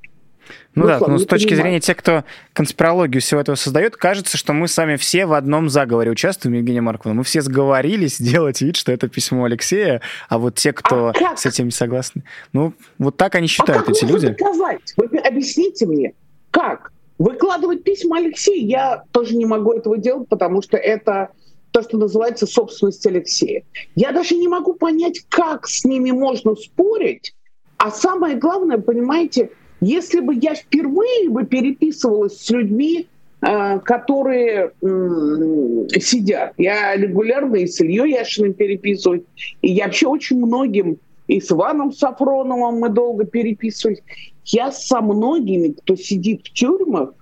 Ну, 0.76 0.82
ну 0.82 0.86
да, 0.86 1.00
но 1.00 1.18
с 1.18 1.26
точки 1.26 1.48
понимаю. 1.48 1.62
зрения 1.62 1.80
тех, 1.80 1.96
кто 1.96 2.22
конспирологию 2.52 3.20
всего 3.20 3.40
этого 3.40 3.56
создает, 3.56 3.96
кажется, 3.96 4.36
что 4.36 4.52
мы 4.52 4.68
с 4.68 4.76
вами 4.76 4.94
все 4.94 5.26
в 5.26 5.32
одном 5.32 5.68
заговоре 5.68 6.12
участвуем, 6.12 6.54
Евгения 6.56 6.82
Марковна. 6.82 7.16
Мы 7.16 7.24
все 7.24 7.40
сговорились 7.40 8.18
сделать 8.18 8.60
вид, 8.60 8.76
что 8.76 8.92
это 8.92 9.08
письмо 9.08 9.44
Алексея, 9.44 10.02
а 10.28 10.38
вот 10.38 10.54
те, 10.54 10.72
кто 10.72 11.08
а 11.08 11.36
с 11.36 11.46
этим 11.46 11.64
не 11.64 11.70
согласны, 11.72 12.22
ну, 12.52 12.74
вот 12.98 13.16
так 13.16 13.34
они 13.34 13.48
считают, 13.48 13.82
а 13.82 13.86
как 13.86 13.96
эти 13.96 14.04
люди. 14.04 14.28
доказать? 14.28 14.94
Вы 14.96 15.18
объясните 15.18 15.86
мне, 15.86 16.12
как? 16.52 16.93
Выкладывать 17.18 17.84
письма 17.84 18.18
Алексея 18.18 18.64
я 18.64 19.04
тоже 19.12 19.36
не 19.36 19.46
могу 19.46 19.72
этого 19.72 19.98
делать, 19.98 20.28
потому 20.28 20.62
что 20.62 20.76
это 20.76 21.30
то, 21.70 21.82
что 21.82 21.98
называется 21.98 22.46
собственность 22.46 23.06
Алексея. 23.06 23.64
Я 23.94 24.12
даже 24.12 24.36
не 24.36 24.48
могу 24.48 24.74
понять, 24.74 25.20
как 25.28 25.66
с 25.66 25.84
ними 25.84 26.10
можно 26.12 26.54
спорить. 26.54 27.34
А 27.78 27.90
самое 27.90 28.36
главное, 28.36 28.78
понимаете, 28.78 29.50
если 29.80 30.20
бы 30.20 30.34
я 30.34 30.54
впервые 30.54 31.28
бы 31.28 31.44
переписывалась 31.44 32.40
с 32.40 32.50
людьми, 32.50 33.08
э, 33.42 33.78
которые 33.80 34.72
сидят. 34.80 36.54
Я 36.56 36.96
регулярно 36.96 37.56
и 37.56 37.66
с 37.66 37.80
Ильей 37.80 38.12
Яшиным 38.12 38.54
переписываюсь, 38.54 39.24
и 39.60 39.72
я 39.72 39.86
вообще 39.86 40.06
очень 40.06 40.38
многим, 40.38 40.98
и 41.26 41.40
с 41.40 41.50
Иваном 41.50 41.92
Сафроновым 41.92 42.80
мы 42.80 42.88
долго 42.88 43.24
переписывались. 43.24 44.02
Я 44.44 44.70
со 44.72 45.00
многими, 45.00 45.68
кто 45.68 45.96
сидит 45.96 46.46
в 46.46 46.52
тюрьмах, 46.52 47.14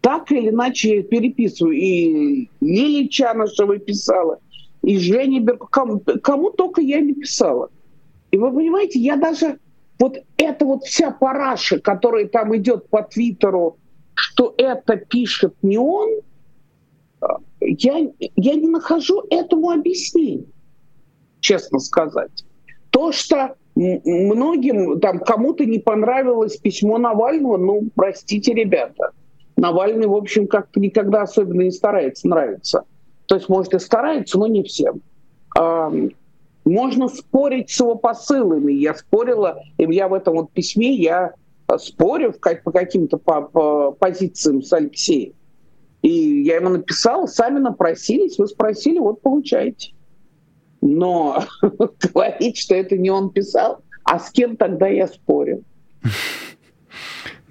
так 0.00 0.32
или 0.32 0.48
иначе 0.48 1.02
переписываю. 1.02 1.76
И 1.76 2.48
Лилия 2.60 3.08
Чанышева 3.08 3.78
писала, 3.78 4.38
и 4.82 4.98
Женя 4.98 5.40
Берг... 5.40 5.68
Кому, 5.70 6.00
кому 6.00 6.50
только 6.50 6.80
я 6.80 7.00
не 7.00 7.12
писала. 7.12 7.70
И 8.30 8.38
вы 8.38 8.52
понимаете, 8.52 8.98
я 8.98 9.16
даже... 9.16 9.58
Вот 9.98 10.16
эта 10.38 10.64
вот 10.64 10.84
вся 10.84 11.10
параша, 11.10 11.78
которая 11.78 12.26
там 12.26 12.56
идет 12.56 12.88
по 12.88 13.02
Твиттеру, 13.02 13.76
что 14.14 14.54
это 14.56 14.96
пишет 14.96 15.54
не 15.60 15.76
он, 15.76 16.20
я, 17.60 18.10
я 18.36 18.54
не 18.54 18.66
нахожу 18.66 19.22
этому 19.28 19.68
объяснения, 19.70 20.46
честно 21.40 21.78
сказать. 21.80 22.46
То, 22.88 23.12
что 23.12 23.56
многим, 23.74 25.00
там, 25.00 25.20
кому-то 25.20 25.64
не 25.64 25.78
понравилось 25.78 26.56
письмо 26.56 26.98
Навального, 26.98 27.56
ну, 27.56 27.88
простите, 27.94 28.52
ребята. 28.52 29.10
Навальный, 29.56 30.06
в 30.06 30.14
общем, 30.14 30.46
как-то 30.46 30.80
никогда 30.80 31.22
особенно 31.22 31.62
не 31.62 31.70
старается 31.70 32.28
нравиться. 32.28 32.84
То 33.26 33.36
есть, 33.36 33.48
может, 33.48 33.74
и 33.74 33.78
старается, 33.78 34.38
но 34.38 34.46
не 34.46 34.62
всем. 34.62 35.02
Можно 36.64 37.08
спорить 37.08 37.70
с 37.70 37.80
его 37.80 37.94
посылами. 37.94 38.72
Я 38.72 38.94
спорила, 38.94 39.62
и 39.78 39.84
я 39.94 40.08
в 40.08 40.14
этом 40.14 40.34
вот 40.34 40.50
письме, 40.52 40.94
я 40.94 41.32
спорю 41.78 42.34
по 42.64 42.72
каким-то 42.72 43.16
по, 43.18 43.42
по 43.42 43.92
позициям 43.92 44.62
с 44.62 44.72
Алексеем. 44.72 45.32
И 46.02 46.42
я 46.42 46.56
ему 46.56 46.70
написала, 46.70 47.26
сами 47.26 47.58
напросились, 47.58 48.38
вы 48.38 48.46
спросили, 48.46 48.98
вот 48.98 49.20
получаете. 49.20 49.92
Но 50.80 51.44
говорить, 52.12 52.58
что 52.58 52.74
это 52.74 52.96
не 52.96 53.10
он 53.10 53.30
писал, 53.30 53.82
а 54.04 54.18
с 54.18 54.30
кем 54.30 54.56
тогда 54.56 54.86
я 54.88 55.06
спорю? 55.06 55.62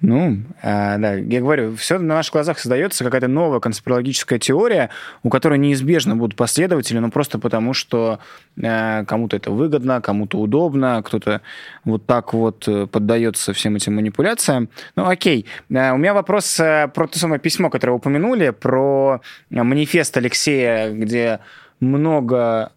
Ну, 0.02 0.38
э, 0.62 0.96
да, 0.98 1.14
я 1.14 1.40
говорю, 1.40 1.76
все 1.76 1.98
на 1.98 2.14
наших 2.14 2.32
глазах 2.32 2.58
создается 2.58 3.04
какая-то 3.04 3.28
новая 3.28 3.60
конспирологическая 3.60 4.38
теория, 4.38 4.88
у 5.22 5.28
которой 5.28 5.58
неизбежно 5.58 6.16
будут 6.16 6.36
последователи, 6.36 6.98
но 6.98 7.10
просто 7.10 7.38
потому, 7.38 7.74
что 7.74 8.18
э, 8.56 9.04
кому-то 9.04 9.36
это 9.36 9.50
выгодно, 9.50 10.00
кому-то 10.00 10.38
удобно, 10.38 11.02
кто-то 11.04 11.42
вот 11.84 12.06
так 12.06 12.32
вот 12.32 12.66
э, 12.66 12.86
поддается 12.86 13.52
всем 13.52 13.76
этим 13.76 13.96
манипуляциям. 13.96 14.70
Ну, 14.96 15.06
окей. 15.06 15.44
Э, 15.68 15.92
у 15.92 15.98
меня 15.98 16.14
вопрос 16.14 16.58
э, 16.58 16.88
про 16.94 17.06
то 17.06 17.18
самое 17.18 17.38
письмо, 17.38 17.68
которое 17.68 17.92
вы 17.92 17.98
упомянули, 17.98 18.50
про 18.50 19.20
манифест 19.50 20.16
Алексея, 20.16 20.92
где 20.92 21.40
много 21.78 22.72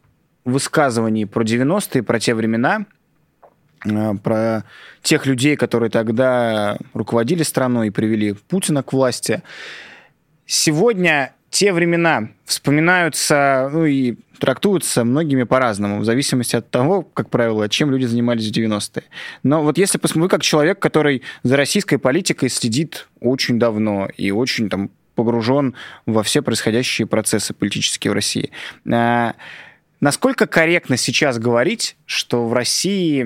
высказываний 0.46 1.26
про 1.26 1.44
90-е, 1.44 2.04
про 2.04 2.20
те 2.20 2.34
времена, 2.34 2.86
э, 3.86 4.14
про 4.22 4.64
тех 5.02 5.26
людей, 5.26 5.56
которые 5.56 5.90
тогда 5.90 6.78
руководили 6.94 7.44
страной 7.44 7.88
и 7.88 7.92
привели 7.92 8.34
Путина 8.34 8.84
к 8.84 8.94
власти. 8.94 9.42
Сегодня 10.46 11.34
те 11.50 11.72
времена 11.72 12.30
вспоминаются 12.46 13.70
ну, 13.72 13.86
и 13.86 14.16
трактуются 14.40 15.06
многими 15.06 15.44
по-разному, 15.44 16.00
в 16.00 16.06
зависимости 16.06 16.56
от 16.56 16.70
того, 16.70 17.04
как 17.04 17.30
правило, 17.30 17.70
чем 17.70 17.92
люди 17.92 18.06
занимались 18.06 18.50
в 18.50 18.52
90-е. 18.52 19.04
Но 19.44 19.64
вот 19.64 19.78
если 19.78 20.00
посмотреть, 20.00 20.32
как 20.32 20.42
человек, 20.42 20.80
который 20.80 21.22
за 21.44 21.56
российской 21.56 21.98
политикой 21.98 22.50
следит 22.50 23.08
очень 23.22 23.60
давно 23.60 24.10
и 24.18 24.32
очень 24.32 24.70
там 24.70 24.90
погружен 25.16 25.76
во 26.06 26.24
все 26.24 26.42
происходящие 26.42 27.08
процессы 27.08 27.54
политические 27.54 28.12
в 28.12 28.16
России, 28.16 28.50
э, 28.86 29.34
Насколько 30.04 30.48
корректно 30.48 30.98
сейчас 30.98 31.40
говорить, 31.40 31.96
что 32.06 32.46
в 32.46 32.52
России, 32.52 33.26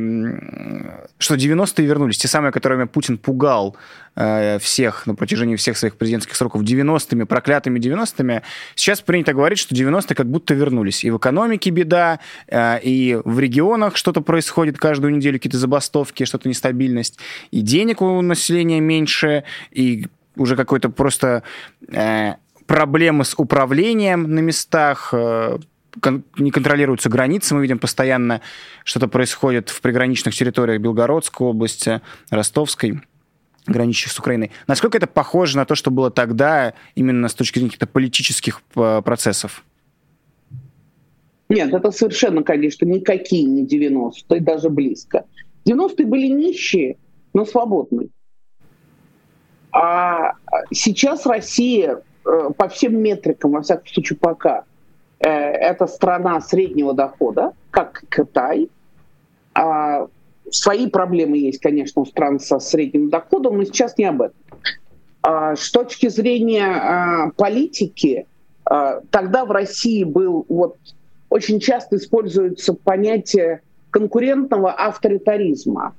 что 1.18 1.34
90-е 1.34 1.88
вернулись, 1.88 2.20
те 2.20 2.28
самые, 2.28 2.52
которыми 2.52 2.84
Путин 2.84 3.18
пугал 3.18 3.76
э, 4.16 4.60
всех 4.60 5.08
на 5.08 5.16
протяжении 5.16 5.56
всех 5.56 5.76
своих 5.76 5.96
президентских 5.96 6.36
сроков 6.36 6.62
90-ми, 6.62 7.26
проклятыми 7.26 7.80
90-ми, 7.80 8.44
сейчас 8.76 9.02
принято 9.02 9.34
говорить, 9.34 9.58
что 9.58 9.74
90-е 9.74 10.16
как 10.16 10.28
будто 10.28 10.54
вернулись. 10.54 11.04
И 11.04 11.10
в 11.10 11.18
экономике 11.18 11.72
беда, 11.72 12.20
э, 12.46 12.80
и 12.84 13.20
в 13.26 13.40
регионах 13.40 13.98
что-то 13.98 14.22
происходит 14.22 14.78
каждую 14.78 15.16
неделю, 15.16 15.40
какие-то 15.40 15.58
забастовки, 15.58 16.26
что-то 16.26 16.48
нестабильность, 16.48 17.18
и 17.50 17.62
денег 17.62 18.04
у 18.04 18.22
населения 18.22 18.82
меньше, 18.82 19.46
и 19.72 20.06
уже 20.36 20.56
какой-то 20.56 20.90
просто 20.90 21.42
э, 21.92 22.34
проблемы 22.68 23.26
с 23.26 23.34
управлением 23.36 24.36
на 24.36 24.42
местах, 24.42 25.10
э, 25.12 25.58
не 26.38 26.52
контролируются 26.52 27.10
границы, 27.10 27.56
мы 27.56 27.62
видим 27.62 27.80
постоянно 27.80 28.42
что-то 28.84 29.08
происходит 29.08 29.70
в 29.70 29.82
приграничных 29.82 30.36
территориях 30.36 30.82
Белгородской 30.82 31.48
области, 31.48 32.02
Ростовской 32.30 33.02
граничащих 33.66 34.12
с 34.12 34.20
Украиной. 34.20 34.52
Насколько 34.68 34.98
это 34.98 35.08
похоже 35.08 35.58
на 35.58 35.66
то, 35.66 35.76
что 35.76 35.92
было 35.92 36.10
тогда, 36.10 36.74
именно 36.96 37.28
с 37.28 37.34
точки 37.34 37.60
зрения 37.60 37.70
каких-то 37.70 37.88
политических 37.88 38.62
э, 38.76 39.02
процессов? 39.04 39.64
Нет, 41.50 41.74
это 41.74 41.92
совершенно, 41.92 42.44
конечно, 42.44 42.86
никакие 42.86 43.44
не 43.44 43.66
90-е, 43.66 44.42
даже 44.42 44.70
близко. 44.70 45.26
90-е 45.66 46.06
были 46.06 46.28
нищие, 46.28 46.98
но 47.34 47.46
свободные. 47.46 48.10
А 49.72 50.34
сейчас 50.72 51.26
Россия 51.26 52.02
э, 52.26 52.50
по 52.58 52.68
всем 52.68 53.00
метрикам, 53.02 53.52
во 53.52 53.62
всяком 53.62 53.88
случае 53.88 54.18
пока, 54.18 54.64
это 55.48 55.88
страна 55.88 56.40
среднего 56.42 56.94
дохода, 56.94 57.54
как 57.72 58.04
Китай. 58.10 58.70
А 59.54 60.08
свои 60.52 60.88
проблемы 60.88 61.38
есть, 61.38 61.60
конечно, 61.60 62.02
у 62.02 62.06
стран 62.06 62.40
со 62.40 62.60
средним 62.60 63.10
доходом, 63.10 63.58
но 63.58 63.64
сейчас 63.64 63.98
не 63.98 64.06
об 64.06 64.22
этом. 64.22 64.38
А 65.22 65.56
с 65.56 65.72
точки 65.72 66.08
зрения 66.08 66.66
а, 66.66 67.32
политики, 67.36 68.28
а, 68.66 69.02
тогда 69.12 69.46
в 69.46 69.52
России 69.52 70.04
был 70.04 70.46
вот 70.48 70.78
очень 71.30 71.60
часто 71.60 71.98
используется 71.98 72.74
понятие 72.74 73.62
конкурентного 73.90 74.72
авторитаризма. 74.72 75.96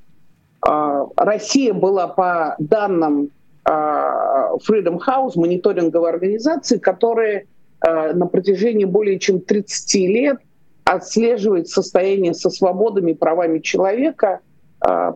А, 0.66 1.06
Россия 1.16 1.74
была 1.74 2.08
по 2.08 2.56
данным 2.58 3.30
а, 3.64 4.54
Freedom 4.68 4.98
House, 5.06 5.32
мониторинговой 5.34 6.10
организации, 6.10 6.78
которая 6.78 7.40
а, 7.40 7.44
на 7.82 8.26
протяжении 8.26 8.84
более 8.84 9.18
чем 9.18 9.40
30 9.40 9.94
лет 10.08 10.38
отслеживает 10.84 11.68
состояние 11.68 12.34
со 12.34 12.50
свободами 12.50 13.12
и 13.12 13.14
правами 13.14 13.58
человека 13.60 14.40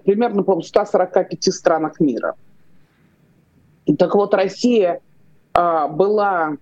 примерно, 0.05 0.43
по 0.43 0.61
145 0.61 1.53
странах 1.53 2.01
мира. 2.01 2.35
Так 3.99 4.15
вот, 4.15 4.35
Россия 4.35 5.01
была 5.55 6.57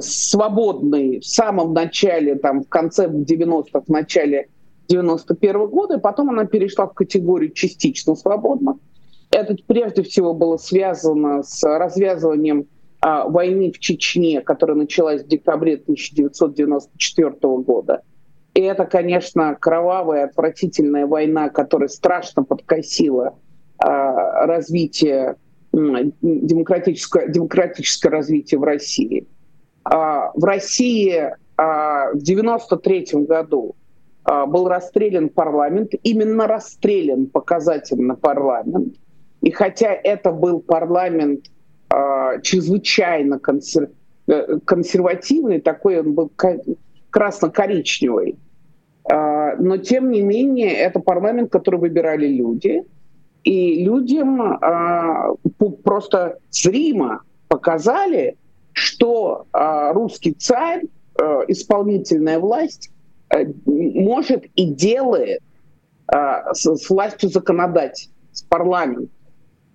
свободной 0.00 1.20
в 1.20 1.26
самом 1.26 1.72
начале, 1.72 2.34
там, 2.36 2.64
в 2.64 2.68
конце 2.68 3.06
90-х, 3.08 3.82
в 3.86 3.88
начале 3.88 4.48
91 4.88 5.66
года, 5.68 5.96
и 5.96 6.00
потом 6.00 6.30
она 6.30 6.44
перешла 6.44 6.86
в 6.86 6.92
категорию 6.92 7.52
частично 7.52 8.14
свободна. 8.14 8.78
Это 9.30 9.56
прежде 9.66 10.02
всего 10.02 10.34
было 10.34 10.58
связано 10.58 11.42
с 11.42 11.62
развязыванием 11.62 12.66
войны 13.02 13.72
в 13.72 13.78
Чечне, 13.80 14.40
которая 14.42 14.76
началась 14.76 15.22
в 15.22 15.26
декабре 15.26 15.74
1994 15.74 17.32
года. 17.58 18.02
И 18.54 18.60
это, 18.60 18.84
конечно, 18.84 19.56
кровавая, 19.58 20.26
отвратительная 20.26 21.06
война, 21.06 21.48
которая 21.48 21.88
страшно 21.88 22.44
подкосила 22.44 23.38
а, 23.78 24.46
развитие 24.46 25.36
демократическое, 25.72 27.28
демократическое 27.28 28.10
развитие 28.10 28.60
в 28.60 28.64
России. 28.64 29.26
А, 29.84 30.30
в 30.34 30.44
России 30.44 31.34
а, 31.56 32.12
в 32.12 32.18
93 32.18 33.24
году 33.26 33.74
а, 34.24 34.46
был 34.46 34.68
расстрелян 34.68 35.30
парламент, 35.30 35.92
именно 36.02 36.46
расстрелян 36.46 37.26
показательно 37.26 38.16
парламент. 38.16 38.96
И 39.40 39.50
хотя 39.50 39.92
это 39.92 40.30
был 40.30 40.60
парламент 40.60 41.46
чрезвычайно 42.42 43.38
консер... 43.38 43.90
Э, 44.26 44.58
консервативный, 44.64 45.60
такой 45.60 46.00
он 46.00 46.14
был 46.14 46.30
красно-коричневый, 47.10 48.36
но 49.08 49.76
тем 49.78 50.10
не 50.10 50.22
менее 50.22 50.72
это 50.74 51.00
парламент, 51.00 51.50
который 51.50 51.80
выбирали 51.80 52.26
люди– 52.26 52.82
и 53.44 53.84
людям 53.84 54.40
а, 54.40 55.34
просто 55.82 56.38
зримо 56.50 57.22
показали, 57.48 58.36
что 58.72 59.46
а, 59.52 59.92
русский 59.92 60.32
царь, 60.32 60.84
а, 61.18 61.40
исполнительная 61.48 62.38
власть, 62.38 62.90
а, 63.28 63.38
может 63.66 64.44
и 64.54 64.66
делает 64.66 65.40
а, 66.06 66.54
с, 66.54 66.64
с 66.64 66.88
властью 66.88 67.30
законодать, 67.30 68.10
с 68.32 68.42
парламентом. 68.42 69.10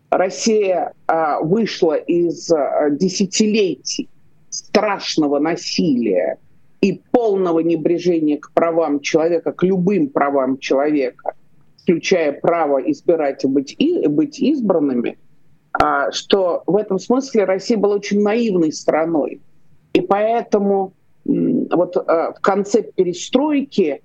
Россия 0.09 0.93
а, 1.07 1.41
вышла 1.41 1.95
из 1.95 2.49
а, 2.51 2.89
десятилетий 2.89 4.09
страшного 4.49 5.39
насилия 5.39 6.37
и 6.81 7.01
полного 7.11 7.59
небрежения 7.59 8.37
к 8.37 8.51
правам 8.53 9.01
человека, 9.01 9.51
к 9.51 9.63
любым 9.63 10.09
правам 10.09 10.57
человека– 10.57 11.33
включая 11.87 12.33
право 12.33 12.79
избирать 12.91 13.45
и 13.45 13.47
быть, 13.47 13.73
и 13.77 14.05
быть 14.07 14.41
избранными, 14.41 15.17
а, 15.71 16.11
что 16.11 16.61
в 16.67 16.75
этом 16.75 16.99
смысле 16.99 17.45
Россия 17.45 17.77
была 17.77 17.95
очень 17.95 18.21
наивной 18.21 18.73
страной. 18.73 19.39
И 19.93 20.01
поэтому 20.01 20.91
вот 21.23 21.95
в 21.95 22.35
конце 22.41 22.83
перестройки 22.83 24.01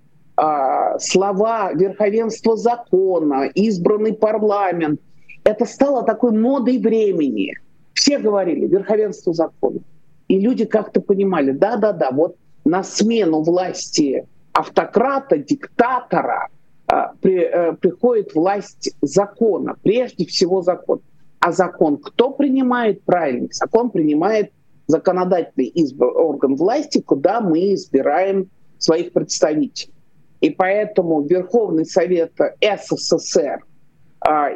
слова 0.98 1.72
верховенство 1.72 2.56
закона, 2.56 3.50
избранный 3.54 4.12
парламент, 4.12 5.00
это 5.44 5.64
стало 5.64 6.04
такой 6.04 6.32
модой 6.32 6.78
времени. 6.78 7.54
Все 7.94 8.18
говорили 8.18 8.66
верховенство 8.66 9.32
закона. 9.32 9.80
И 10.28 10.38
люди 10.38 10.64
как-то 10.64 11.00
понимали, 11.00 11.52
да-да-да, 11.52 12.10
вот 12.10 12.36
на 12.64 12.82
смену 12.82 13.42
власти 13.42 14.26
автократа, 14.52 15.38
диктатора– 15.38 16.48
а, 16.92 17.14
при, 17.22 17.40
э, 17.40 17.72
приходит 17.72 18.34
власть 18.34 18.90
закона, 19.00 19.76
прежде 19.82 20.26
всего 20.26 20.60
закон. 20.60 21.00
А 21.40 21.50
закон 21.50 21.96
кто 21.96 22.32
принимает? 22.32 23.02
Правильно, 23.04 23.48
закон 23.50 23.88
принимает 23.90 24.52
законодательный 24.88 25.72
изб... 25.74 26.02
орган 26.02 26.54
власти, 26.54 27.00
куда 27.00 27.40
мы 27.40 27.72
избираем 27.72 28.50
своих 28.76 29.14
представителей. 29.14 29.94
И 30.42 30.50
поэтому 30.50 31.22
Верховный 31.22 31.86
Совет 31.86 32.32
СССР 32.60 33.62
а, 33.62 33.66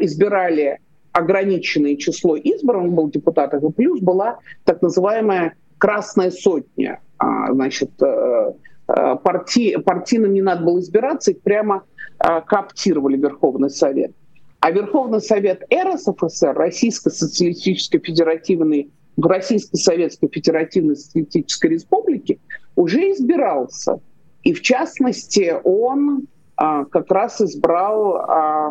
избирали 0.00 0.78
ограниченное 1.12 1.96
число 1.96 2.36
избранных 2.36 2.92
был 2.92 3.08
депутатов, 3.08 3.64
и 3.64 3.72
плюс 3.72 4.00
была 4.00 4.38
так 4.64 4.82
называемая 4.82 5.54
«красная 5.78 6.30
сотня». 6.30 7.00
А, 7.18 7.52
значит, 7.52 7.90
э, 8.02 8.52
э, 8.88 9.16
парти... 9.22 9.76
партийным 9.78 10.34
не 10.34 10.42
надо 10.42 10.64
было 10.64 10.78
избираться, 10.80 11.30
их 11.30 11.40
прямо 11.40 11.84
а, 12.18 12.42
кооптировали 12.42 13.16
Верховный 13.16 13.70
Совет. 13.70 14.12
А 14.60 14.70
Верховный 14.70 15.20
Совет 15.20 15.62
РСФСР, 15.72 16.54
Российской 16.54 17.10
Социалистической 17.10 18.00
Федеративной, 18.00 18.90
в 19.16 19.26
Российской 19.26 19.76
Советской 19.76 20.28
Федеративной 20.28 20.96
Социалистической 20.96 21.70
Республике 21.70 22.38
уже 22.74 23.12
избирался. 23.12 24.00
И 24.42 24.52
в 24.52 24.60
частности, 24.60 25.54
он 25.64 26.26
а, 26.56 26.84
как 26.84 27.10
раз 27.10 27.40
избрал, 27.40 28.16
а, 28.16 28.70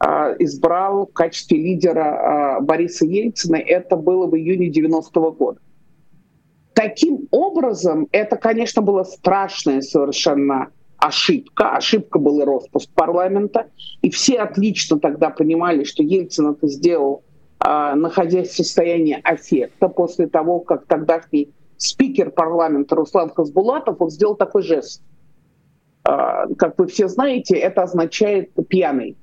избрал 0.00 1.06
в 1.06 1.12
качестве 1.12 1.58
лидера 1.58 2.56
а, 2.56 2.60
Бориса 2.60 3.04
Ельцина. 3.04 3.56
Это 3.56 3.96
было 3.96 4.26
в 4.26 4.36
июне 4.36 4.68
90 4.68 5.20
-го 5.20 5.32
года. 5.32 5.60
Таким 6.74 7.26
образом, 7.32 8.06
это, 8.12 8.36
конечно, 8.36 8.82
было 8.82 9.02
страшное 9.02 9.80
совершенно 9.80 10.68
ошибка. 10.98 11.76
Ошибка 11.76 12.18
был 12.18 12.40
и 12.40 12.44
распуск 12.44 12.90
парламента. 12.94 13.66
И 14.02 14.10
все 14.10 14.38
отлично 14.38 15.00
тогда 15.00 15.30
понимали, 15.30 15.84
что 15.84 16.02
Ельцин 16.02 16.52
это 16.52 16.68
сделал, 16.68 17.24
а, 17.58 17.94
находясь 17.96 18.50
в 18.50 18.56
состоянии 18.56 19.18
аффекта 19.22 19.88
после 19.88 20.28
того, 20.28 20.60
как 20.60 20.86
тогдашний 20.86 21.52
спикер 21.76 22.30
парламента 22.30 22.94
Руслан 22.94 23.30
Хасбулатов 23.30 24.00
он 24.00 24.10
сделал 24.10 24.36
такой 24.36 24.62
жест. 24.62 25.02
А, 26.04 26.46
как 26.54 26.78
вы 26.78 26.86
все 26.86 27.08
знаете, 27.08 27.56
это 27.56 27.82
означает 27.82 28.50
пьяный. 28.68 29.16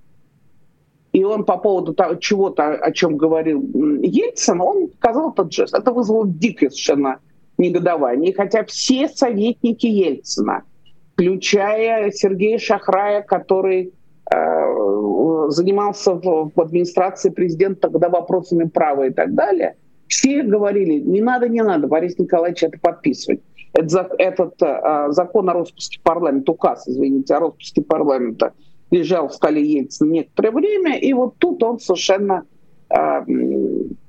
И 1.15 1.23
он 1.23 1.45
по 1.45 1.57
поводу 1.57 1.93
того, 1.93 2.15
чего-то, 2.15 2.75
о 2.75 2.91
чем 2.91 3.17
говорил 3.17 3.61
Ельцин, 4.01 4.61
он 4.61 4.89
сказал 4.97 5.31
этот 5.31 5.53
жест. 5.53 5.73
Это 5.73 5.91
вызвало 5.91 6.27
дикое 6.27 6.69
совершенно 6.69 7.19
негодование. 7.57 8.33
Хотя 8.33 8.65
все 8.65 9.07
советники 9.07 9.87
Ельцина– 9.87 10.63
включая 11.15 12.11
Сергея 12.11 12.59
Шахрая, 12.59 13.21
который 13.21 13.93
э, 14.33 15.45
занимался 15.49 16.13
в, 16.13 16.51
в 16.53 16.61
администрации 16.61 17.29
президента 17.29 17.89
тогда 17.89 18.09
вопросами 18.09 18.65
права 18.65 19.07
и 19.07 19.11
так 19.11 19.33
далее, 19.33 19.77
все 20.07 20.43
говорили, 20.43 20.99
не 20.99 21.21
надо, 21.21 21.47
не 21.47 21.63
надо, 21.63 21.87
Борис 21.87 22.19
Николаевич 22.19 22.63
это 22.63 22.77
подписывать. 22.79 23.41
Этот, 23.73 24.11
этот 24.17 24.61
э, 24.61 25.07
закон 25.09 25.49
о 25.49 25.53
распуске 25.53 25.99
парламента, 26.03 26.51
указ, 26.51 26.87
извините, 26.87 27.33
о 27.35 27.39
распуске 27.39 27.81
парламента 27.81 28.53
лежал 28.95 29.27
в 29.27 29.33
столе 29.33 29.63
Ельцина 29.63 30.11
некоторое 30.11 30.51
время, 30.51 30.97
и 30.97 31.13
вот 31.13 31.35
тут 31.37 31.61
он 31.63 31.79
совершенно, 31.79 32.45
э, 32.89 33.21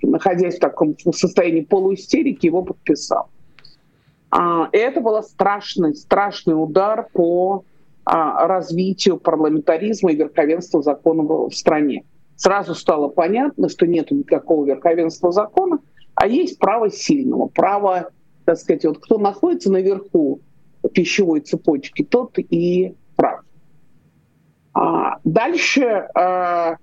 находясь 0.03 0.57
в 0.57 0.61
таком 0.61 0.97
состоянии 0.99 1.63
полуистерики, 1.63 2.47
его 2.47 2.63
подписал. 2.63 3.29
А, 4.31 4.69
и 4.73 4.77
это 4.77 5.01
был 5.01 5.23
страшный, 5.23 5.95
страшный 5.95 6.53
удар 6.55 7.09
по 7.13 7.65
а, 8.05 8.47
развитию 8.47 9.19
парламентаризма 9.19 10.13
и 10.13 10.17
верховенства 10.17 10.83
закона 10.83 11.23
в 11.23 11.53
стране. 11.53 12.05
Сразу 12.37 12.75
стало 12.75 13.09
понятно, 13.09 13.69
что 13.69 13.87
нет 13.87 14.11
никакого 14.11 14.67
верховенства 14.67 15.33
закона, 15.33 15.79
а 16.15 16.27
есть 16.27 16.59
право 16.59 16.91
сильного, 16.91 17.47
право, 17.47 18.11
так 18.45 18.59
сказать, 18.59 18.85
вот 18.85 18.99
кто 18.99 19.19
находится 19.19 19.73
наверху 19.73 20.41
пищевой 20.93 21.41
цепочки, 21.41 22.05
тот 22.05 22.39
и 22.39 22.95
прав. 23.17 23.46
А 24.79 25.19
дальше 25.25 26.07
а, 26.15 26.77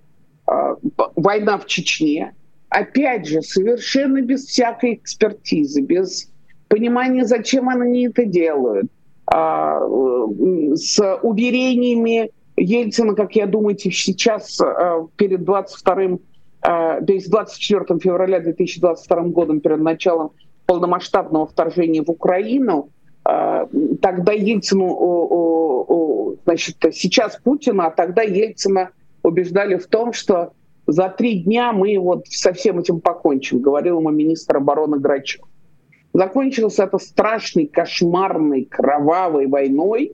а, 0.47 0.75
война 1.15 1.59
в 1.59 1.67
Чечне, 1.67 2.33
опять 2.69 3.27
же, 3.27 3.43
совершенно 3.43 4.19
без 4.21 4.45
всякой 4.45 4.95
экспертизы, 4.95 5.81
без 5.81 6.31
понимания, 6.69 7.23
зачем 7.23 7.69
они 7.69 8.07
это 8.07 8.25
делают, 8.25 8.87
с 9.29 11.19
уверениями 11.21 12.31
Ельцина, 12.57 13.13
как 13.13 13.35
я 13.35 13.45
думаю, 13.45 13.77
сейчас 13.77 14.59
перед 15.15 15.43
22 15.43 16.17
то 16.61 17.05
есть 17.07 17.29
24 17.29 17.99
февраля 17.99 18.39
2022 18.39 19.21
годом, 19.23 19.59
перед 19.59 19.79
началом 19.79 20.31
полномасштабного 20.65 21.45
вторжения 21.45 22.03
в 22.03 22.09
Украину, 22.09 22.89
тогда 23.23 24.33
Ельцину, 24.33 26.35
значит, 26.43 26.75
сейчас 26.91 27.39
Путина, 27.41 27.87
а 27.87 27.91
тогда 27.91 28.21
Ельцина 28.21 28.89
убеждали 29.23 29.77
в 29.77 29.87
том, 29.87 30.13
что 30.13 30.51
за 30.85 31.09
три 31.09 31.39
дня 31.39 31.71
мы 31.71 31.97
вот 31.97 32.27
со 32.27 32.53
всем 32.53 32.79
этим 32.79 32.99
покончим, 32.99 33.61
говорил 33.61 33.99
ему 33.99 34.09
министр 34.09 34.57
обороны 34.57 34.99
Грачев. 34.99 35.41
Закончилось 36.13 36.79
это 36.79 36.99
страшной, 36.99 37.65
кошмарной, 37.65 38.65
кровавой 38.65 39.47
войной, 39.47 40.13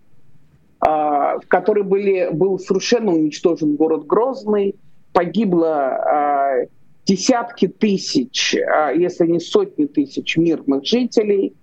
а, 0.80 1.40
в 1.40 1.48
которой 1.48 1.84
были, 1.84 2.30
был 2.32 2.58
совершенно 2.58 3.12
уничтожен 3.12 3.76
город 3.76 4.06
Грозный, 4.06 4.76
погибло 5.12 5.76
а, 5.76 6.66
десятки 7.06 7.68
тысяч, 7.68 8.54
если 8.54 9.26
не 9.26 9.40
сотни 9.40 9.88
тысяч 9.88 10.38
мирных 10.38 10.86
жителей, 10.86 11.56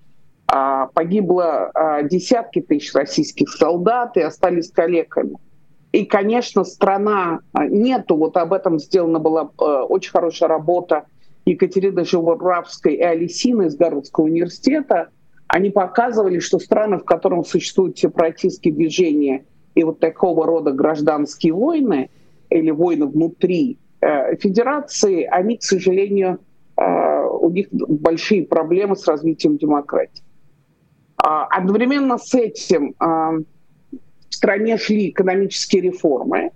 погибло 0.46 1.72
десятки 2.04 2.61
тысяч 2.61 2.94
российских 2.94 3.48
солдат 3.50 4.16
и 4.16 4.20
остались 4.20 4.70
калеками. 4.70 5.37
И, 5.92 6.04
конечно, 6.04 6.62
страна 6.64 7.40
нету, 7.54 8.16
вот 8.16 8.37
об 8.37 8.52
этом 8.52 8.78
сделана 8.78 9.18
была 9.18 9.50
очень 9.88 10.11
хорошая 10.12 10.48
работа 10.48 11.06
Екатерины 11.46 12.04
Живоравской 12.04 12.94
и 12.94 13.02
Алисины 13.02 13.66
из 13.66 13.76
Гарвардского 13.76 14.24
университета, 14.24 15.11
они 15.48 15.70
показывали, 15.70 16.40
что 16.40 16.59
страны, 16.59 16.98
в 16.98 17.04
которых 17.04 17.46
существуют 17.46 17.98
сепаратистские 17.98 18.74
движения 18.74 19.44
и 19.76 19.85
вот 19.85 20.00
такого 20.00 20.44
рода 20.44 20.72
гражданские 20.72 21.52
войны 21.52 22.11
или 22.50 22.70
войны 22.70 23.06
внутри 23.06 23.78
э, 24.00 24.37
федерации, 24.37 25.22
они, 25.22 25.59
к 25.59 25.62
сожалению, 25.62 26.40
э, 26.76 26.82
у 27.40 27.48
них 27.50 27.68
большие 27.70 28.44
проблемы 28.44 28.96
с 28.96 29.06
развитием 29.06 29.56
демократии. 29.56 30.24
А, 31.28 31.46
одновременно 31.46 32.18
с 32.18 32.32
этим 32.36 32.94
э, 33.00 33.04
в 33.04 33.44
стране 34.30 34.78
шли 34.78 35.10
экономические 35.10 35.82
реформы, 35.82 36.52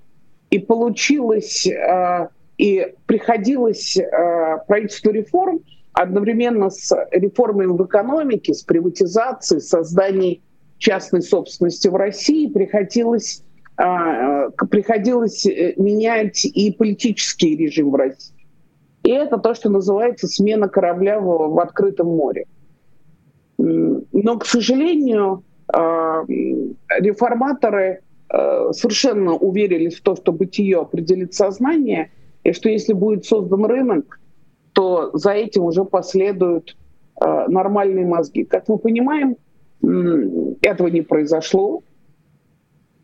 и 0.51 0.61
получилось 0.61 1.67
э, 1.67 2.29
и 2.57 2.95
приходилось 3.07 3.99
правительству 4.69 5.11
реформ 5.11 5.61
одновременно 5.93 6.71
с 6.71 6.95
реформами 7.11 7.67
в 7.67 7.85
экономике, 7.85 8.55
с 8.55 8.63
приватизацией, 8.63 9.61
созданием 9.61 10.41
частной 10.79 11.23
собственности 11.23 11.89
в 11.89 11.97
России 11.97 12.47
приходилось, 12.47 13.43
приходилось 13.77 15.47
э, 15.47 15.75
менять 15.79 16.45
и 16.45 16.71
политический 16.71 17.57
режим 17.57 17.91
в 17.91 17.97
России. 17.97 18.47
И 19.03 19.11
это 19.11 19.39
то, 19.39 19.53
что 19.55 19.69
называется 19.69 20.29
смена 20.29 20.69
корабля 20.69 21.19
в, 21.19 21.55
в 21.55 21.59
открытом 21.59 22.07
море. 22.07 22.47
Но, 23.63 24.39
к 24.39 24.47
сожалению, 24.47 25.45
э, 25.73 26.25
реформаторы 26.99 28.01
э, 28.33 28.73
совершенно 28.73 29.35
уверились 29.35 29.97
в 29.97 30.03
то, 30.03 30.17
что 30.17 30.33
бытие 30.33 30.79
определит 30.79 31.35
сознание– 31.35 32.11
и 32.45 32.53
что 32.53 32.69
если 32.69 32.93
будет 32.93 33.25
создан 33.25 33.65
рынок, 33.65 34.19
то 34.73 35.11
за 35.13 35.33
этим 35.33 35.65
уже 35.65 35.85
последуют 35.85 36.77
э, 37.21 37.47
нормальные 37.49 38.07
мозги. 38.07 38.45
Как 38.45 38.69
мы 38.69 38.79
понимаем, 38.79 39.37
этого 40.63 40.89
не 40.89 41.03
произошло. 41.03 41.83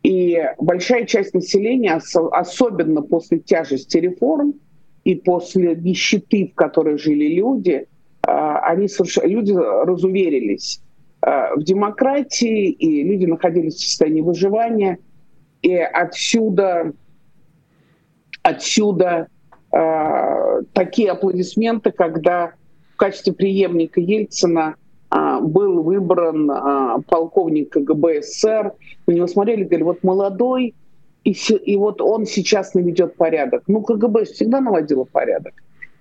И 0.03 0.41
большая 0.59 1.05
часть 1.05 1.33
населения, 1.33 1.99
особенно 2.31 3.01
после 3.01 3.39
тяжести 3.39 3.97
реформ 3.97 4.55
и 5.03 5.15
после 5.15 5.75
нищеты, 5.75 6.51
в 6.51 6.55
которой 6.55 6.97
жили 6.97 7.35
люди, 7.35 7.87
они 8.31 8.87
совершенно, 8.87 9.27
люди 9.27 9.53
разуверились 9.53 10.81
э, 11.21 11.55
в 11.55 11.63
демократии, 11.63 12.69
и 12.69 13.03
люди 13.03 13.25
находились 13.25 13.75
в 13.75 13.87
состоянии 13.87 14.21
выживания. 14.21 14.97
И 15.61 15.75
отсюда 15.75 16.93
Отсюда 18.47 19.27
э, 19.73 20.61
такие 20.71 21.11
аплодисменты, 21.11 21.91
когда 21.91 22.53
в 22.93 22.95
качестве 22.95 23.33
преемника 23.33 23.99
Ельцина 23.99 24.75
э, 25.11 25.39
был 25.41 25.83
выбран 25.83 26.49
э, 26.49 27.01
полковник 27.09 27.71
КГБ 27.71 28.21
СССР. 28.21 28.71
На 29.05 29.11
него 29.11 29.27
смотрели, 29.27 29.63
говорили, 29.63 29.83
вот 29.83 30.01
молодой, 30.01 30.75
и, 31.25 31.31
и 31.31 31.75
вот 31.75 31.99
он 32.01 32.25
сейчас 32.25 32.73
наведет 32.73 33.17
порядок. 33.17 33.63
Ну, 33.67 33.81
КГБ 33.81 34.23
всегда 34.23 34.61
наводило 34.61 35.03
порядок. 35.03 35.53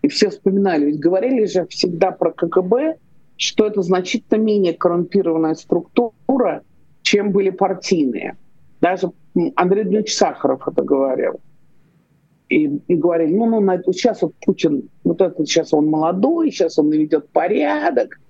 И 0.06 0.08
все 0.08 0.30
вспоминали, 0.30 0.84
ведь 0.84 1.00
говорили 1.00 1.46
же 1.46 1.66
всегда 1.66 2.12
про 2.12 2.30
КГБ, 2.30 2.96
что 3.36 3.66
это 3.66 3.82
значительно 3.82 4.38
менее 4.38 4.72
коррумпированная 4.72 5.54
структура, 5.54 6.62
чем 7.02 7.32
были 7.32 7.50
партийные. 7.50 8.36
Даже 8.80 9.10
Андрей 9.56 9.82
Дмитриевич 9.82 10.14
Сахаров 10.14 10.68
это 10.68 10.84
говорил 10.84 11.40
и, 12.48 12.66
и 12.86 12.94
говорили, 12.94 13.34
ну, 13.34 13.46
ну, 13.46 13.58
на, 13.58 13.82
сейчас 13.82 14.22
вот 14.22 14.34
Путин, 14.44 14.90
вот 15.02 15.20
это 15.20 15.44
сейчас 15.44 15.74
он 15.74 15.86
молодой, 15.88 16.52
сейчас 16.52 16.78
он 16.78 16.90
наведет 16.90 17.28
порядок. 17.30 18.20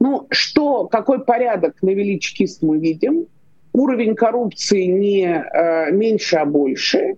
Ну, 0.00 0.26
что, 0.28 0.88
какой 0.88 1.24
порядок 1.24 1.80
навели 1.80 2.20
чекисты, 2.20 2.66
мы 2.66 2.78
видим. 2.78 3.28
Уровень 3.72 4.14
коррупции 4.14 4.84
не 4.84 5.24
э, 5.24 5.90
меньше, 5.90 6.36
а 6.36 6.44
больше. 6.44 7.16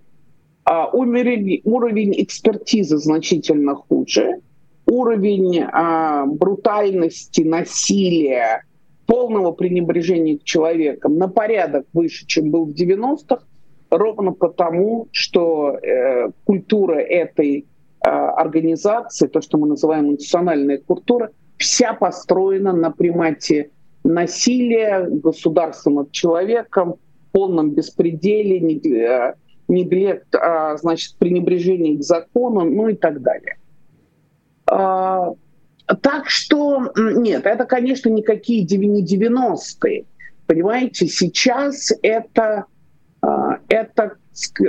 А 0.69 0.89
уровень, 0.89 1.61
уровень 1.63 2.13
экспертизы 2.21 2.97
значительно 2.97 3.75
хуже. 3.75 4.41
Уровень 4.85 5.61
э, 5.61 6.25
брутальности, 6.25 7.41
насилия, 7.41 8.63
полного 9.05 9.53
пренебрежения 9.53 10.37
к 10.37 10.43
человекам 10.43 11.17
на 11.17 11.29
порядок 11.29 11.85
выше, 11.93 12.25
чем 12.27 12.51
был 12.51 12.65
в 12.65 12.71
90-х 12.71 13.45
ровно 13.89 14.33
потому, 14.33 15.07
что 15.13 15.71
э, 15.71 16.31
культура 16.43 16.99
этой 16.99 17.59
э, 18.05 18.09
организации, 18.09 19.27
то, 19.27 19.39
что 19.39 19.57
мы 19.57 19.67
называем 19.67 20.11
национальная 20.11 20.79
культура, 20.79 21.31
вся 21.57 21.93
построена 21.93 22.73
на 22.73 22.91
примате 22.91 23.71
насилия 24.03 25.07
государства 25.09 25.91
над 25.91 26.11
человеком, 26.11 26.95
полном 27.31 27.71
беспределе, 27.71 28.59
неглект, 29.67 30.33
а, 30.35 30.77
значит, 30.77 31.15
пренебрежение 31.17 31.97
к 31.97 32.03
закону, 32.03 32.63
ну 32.65 32.89
и 32.89 32.95
так 32.95 33.21
далее. 33.21 33.57
А, 34.65 35.33
так 36.01 36.29
что, 36.29 36.91
нет, 36.95 37.45
это, 37.45 37.65
конечно, 37.65 38.09
никакие 38.09 38.63
не 38.63 39.03
90-е. 39.03 40.05
Понимаете, 40.45 41.07
сейчас 41.07 41.91
это 42.01 42.65
а, 43.21 43.59
это 43.67 44.17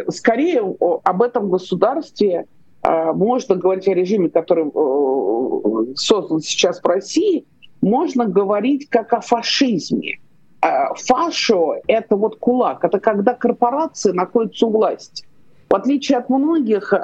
скорее 0.08 0.62
об 1.04 1.22
этом 1.22 1.50
государстве 1.50 2.46
а, 2.82 3.12
можно 3.12 3.54
говорить 3.54 3.88
о 3.88 3.94
режиме, 3.94 4.30
который 4.30 4.66
э, 4.66 5.94
создан 5.96 6.40
сейчас 6.40 6.80
в 6.80 6.86
России, 6.86 7.44
можно 7.80 8.26
говорить 8.26 8.88
как 8.88 9.12
о 9.12 9.20
фашизме. 9.20 10.18
А, 10.60 10.94
фашо— 10.94 11.76
это 11.86 12.16
вот 12.16 12.38
кулак, 12.38 12.84
это 12.84 12.98
когда 12.98 13.34
корпорации 13.34 14.12
находятся 14.12 14.66
у 14.66 14.70
власти. 14.70 15.26
В 15.68 15.74
отличие 15.74 16.18
от 16.18 16.30
многих 16.30 16.94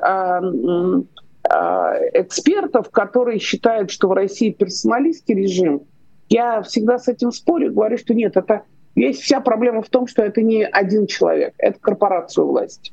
экспертов, 2.15 2.91
которые 2.91 3.39
считают, 3.39 3.91
что 3.91 4.09
в 4.09 4.13
России 4.13 4.51
персоналистский 4.51 5.35
режим, 5.35 5.83
я 6.31 6.63
всегда 6.63 6.99
с 6.99 7.07
этим 7.07 7.31
спорю, 7.31 7.75
говорю, 7.75 7.99
что 7.99 8.15
нет, 8.15 8.39
это 8.39 8.63
Весь 8.95 9.19
вся 9.19 9.41
проблема 9.41 9.83
в 9.83 9.89
том, 9.89 10.07
что 10.07 10.23
это 10.23 10.41
не 10.43 10.65
один 10.65 11.07
человек, 11.07 11.55
это 11.59 11.79
корпорация 11.81 12.45
власти. 12.45 12.93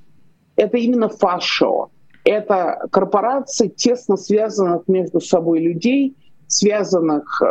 Это 0.55 0.77
именно 0.77 1.09
фашо. 1.09 1.89
Это 2.23 2.87
корпорации, 2.91 3.67
тесно 3.67 4.17
связанных 4.17 4.87
между 4.87 5.19
собой 5.19 5.59
людей, 5.59 6.15
связанных 6.47 7.41
э, 7.41 7.45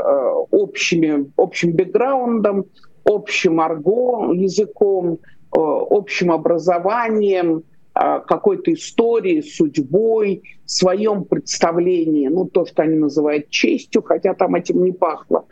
общими, 0.50 1.30
общим 1.36 1.72
бэкграундом, 1.72 2.66
общим 3.04 3.60
арго 3.60 4.32
языком, 4.32 5.18
э, 5.52 5.58
общим 5.58 6.30
образованием, 6.32 7.62
э, 7.94 8.20
какой-то 8.26 8.72
историей, 8.72 9.42
судьбой, 9.42 10.42
своем 10.64 11.24
представлении, 11.24 12.28
ну 12.28 12.46
то, 12.46 12.64
что 12.66 12.82
они 12.82 12.96
называют 12.96 13.50
честью, 13.50 14.02
хотя 14.02 14.34
там 14.34 14.54
этим 14.54 14.84
не 14.84 14.92
пахло, 14.92 15.46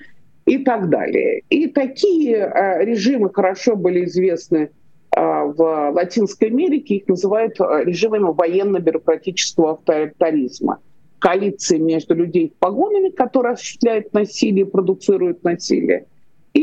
и 0.46 0.58
так 0.58 0.88
далее. 0.88 1.42
И 1.50 1.66
такие 1.66 2.36
э, 2.36 2.84
режимы 2.84 3.30
хорошо 3.32 3.76
были 3.76 4.04
известны 4.04 4.70
в 5.10 5.90
Латинской 5.94 6.48
Америке, 6.48 6.96
их 6.96 7.08
называют 7.08 7.58
режимами 7.58 8.32
военно-бюрократического 8.32 9.72
авторитаризма. 9.72 10.78
коалиции 11.18 11.78
между 11.78 12.14
людей 12.14 12.50
в 12.50 12.58
погонами, 12.60 13.08
которые 13.08 13.54
осуществляют 13.54 14.12
насилие, 14.12 14.64
продуцируют 14.64 15.42
насилие, 15.42 16.06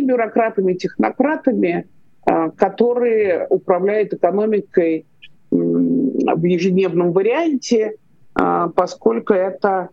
бюрократами, 0.06 0.74
технократами, 0.74 1.88
а, 2.26 2.50
которые 2.52 3.48
управляют 3.50 4.14
экономикой 4.14 5.06
в 5.52 6.44
ежедневном 6.44 7.12
варианте, 7.12 7.96
а, 8.34 8.70
поскольку 8.70 9.34
это 9.34 9.90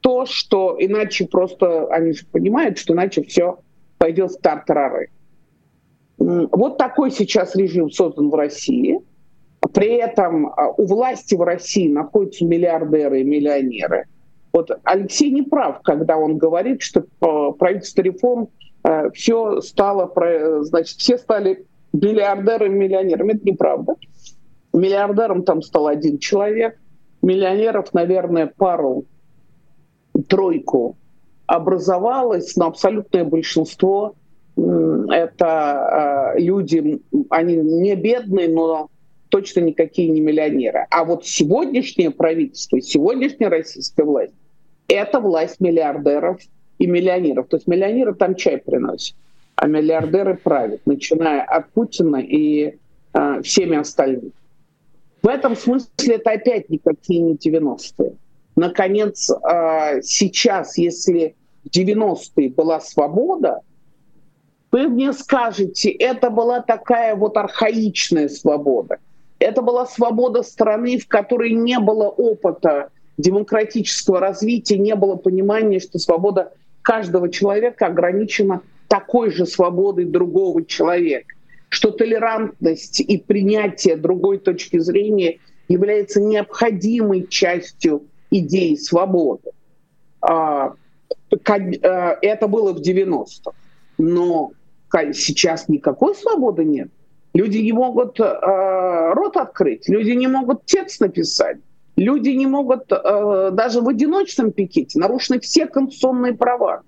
то, 0.00 0.26
что 0.26 0.76
иначе 0.78 1.26
просто, 1.26 1.86
они 1.88 2.12
же 2.12 2.26
понимают, 2.26 2.78
что 2.78 2.94
иначе 2.94 3.22
все 3.22 3.58
пойдет 3.98 4.32
в 4.32 4.40
тартарары. 4.40 5.10
Вот 6.18 6.78
такой 6.78 7.10
сейчас 7.10 7.54
режим 7.54 7.90
создан 7.90 8.30
в 8.30 8.34
России. 8.34 9.00
При 9.72 9.94
этом 9.96 10.48
а, 10.48 10.70
у 10.70 10.86
власти 10.86 11.34
в 11.34 11.42
России 11.42 11.88
находятся 11.88 12.44
миллиардеры 12.44 13.20
и 13.20 13.24
миллионеры. 13.24 14.06
Вот 14.52 14.70
Алексей 14.84 15.30
не 15.30 15.42
прав, 15.42 15.82
когда 15.82 16.16
он 16.16 16.38
говорит, 16.38 16.82
что 16.82 17.02
правительство 17.58 18.02
реформ 18.02 18.44
э, 18.44 18.67
все 19.12 19.60
стало, 19.60 20.12
значит, 20.62 20.98
все 20.98 21.18
стали 21.18 21.66
миллиардерами 21.92 22.76
миллионерами. 22.76 23.32
Это 23.34 23.44
неправда. 23.44 23.94
Миллиардером 24.72 25.42
там 25.42 25.62
стал 25.62 25.86
один 25.86 26.18
человек, 26.18 26.78
миллионеров, 27.22 27.92
наверное, 27.94 28.46
пару, 28.46 29.04
тройку 30.28 30.96
образовалось, 31.46 32.56
но 32.56 32.66
абсолютное 32.66 33.24
большинство 33.24 34.14
это 34.56 36.34
э, 36.36 36.40
люди, 36.40 37.00
они 37.30 37.56
не 37.56 37.94
бедные, 37.94 38.48
но 38.48 38.88
точно 39.28 39.60
никакие 39.60 40.08
не 40.08 40.20
миллионеры. 40.20 40.86
А 40.90 41.04
вот 41.04 41.26
сегодняшнее 41.26 42.10
правительство, 42.10 42.80
сегодняшняя 42.80 43.48
российская 43.48 44.04
власть, 44.04 44.34
это 44.88 45.20
власть 45.20 45.60
миллиардеров 45.60 46.40
и 46.78 46.86
миллионеров. 46.86 47.48
То 47.48 47.56
есть 47.56 47.66
миллионеры 47.66 48.14
там 48.14 48.34
чай 48.34 48.58
приносят, 48.58 49.16
а 49.56 49.66
миллиардеры 49.66 50.36
правят, 50.36 50.80
начиная 50.86 51.42
от 51.42 51.70
Путина 51.70 52.16
и 52.16 52.76
э, 53.14 53.42
всеми 53.42 53.76
остальными. 53.76 54.32
В 55.22 55.28
этом 55.28 55.56
смысле 55.56 56.14
это 56.14 56.30
опять 56.30 56.70
никакие 56.70 57.20
не 57.20 57.34
90-е. 57.34 58.12
Наконец, 58.56 59.30
э, 59.30 60.02
сейчас, 60.02 60.78
если 60.78 61.34
в 61.64 61.76
90-е 61.76 62.50
была 62.50 62.80
свобода, 62.80 63.60
вы 64.70 64.88
мне 64.88 65.12
скажете, 65.12 65.90
это 65.90 66.30
была 66.30 66.60
такая 66.60 67.16
вот 67.16 67.36
архаичная 67.36 68.28
свобода. 68.28 68.98
Это 69.38 69.62
была 69.62 69.86
свобода 69.86 70.42
страны, 70.42 70.98
в 70.98 71.08
которой 71.08 71.52
не 71.52 71.78
было 71.78 72.08
опыта 72.08 72.90
демократического 73.16 74.20
развития, 74.20 74.78
не 74.78 74.94
было 74.94 75.16
понимания, 75.16 75.80
что 75.80 75.98
свобода 75.98 76.52
каждого 76.88 77.28
человека 77.28 77.88
ограничена 77.88 78.62
такой 78.88 79.30
же 79.30 79.44
свободой 79.44 80.06
другого 80.06 80.64
человека, 80.64 81.34
что 81.68 81.90
толерантность 81.90 83.00
и 83.00 83.18
принятие 83.18 83.98
другой 83.98 84.38
точки 84.38 84.78
зрения 84.78 85.38
является 85.68 86.22
необходимой 86.22 87.26
частью 87.26 88.04
идеи 88.30 88.74
свободы. 88.76 89.50
А, 90.22 90.72
э, 91.30 91.36
это 92.22 92.48
было 92.48 92.72
в 92.72 92.80
90-х. 92.80 93.52
Но 93.98 94.52
сейчас 95.12 95.68
никакой 95.68 96.14
свободы 96.14 96.64
нет. 96.64 96.88
Люди 97.34 97.58
не 97.58 97.72
могут 97.72 98.18
э, 98.18 99.12
рот 99.12 99.36
открыть, 99.36 99.90
люди 99.90 100.12
не 100.12 100.26
могут 100.26 100.64
текст 100.64 101.02
написать, 101.02 101.58
люди 101.98 102.30
не 102.30 102.46
могут 102.46 102.90
э, 102.90 103.50
даже 103.52 103.80
в 103.80 103.88
одиночном 103.88 104.52
пикете 104.52 104.98
нарушены 104.98 105.40
все 105.40 105.66
конституционные 105.66 106.34
права, 106.34 106.82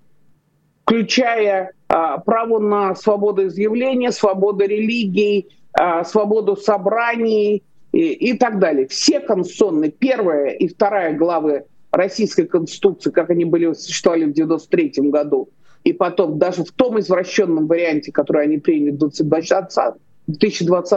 включая 0.85 1.73
э, 1.88 1.94
право 2.25 2.59
на 2.61 2.94
свободу 2.94 3.49
изъявления, 3.49 4.12
свободу 4.12 4.64
религии, 4.64 5.49
э, 5.79 6.05
свободу 6.05 6.57
собраний 6.57 7.64
и, 7.92 8.12
и 8.12 8.38
так 8.38 8.61
далее. 8.61 8.87
Все 8.87 9.20
конституционные, 9.20 9.90
первая 9.90 10.51
и 10.51 10.68
вторая 10.68 11.16
главы 11.16 11.64
Российской 11.90 12.46
Конституции, 12.46 13.11
как 13.11 13.31
они 13.31 13.44
были 13.44 13.73
существовали 13.73 14.27
в 14.27 14.33
93 14.33 15.11
году, 15.11 15.49
и 15.83 15.92
потом 15.92 16.38
даже 16.38 16.62
в 16.62 16.70
том 16.70 17.01
извращенном 17.01 17.66
варианте, 17.66 18.12
который 18.12 18.44
они 18.44 18.59
приняли 18.59 18.92
в 18.92 18.99
2020, 18.99 19.96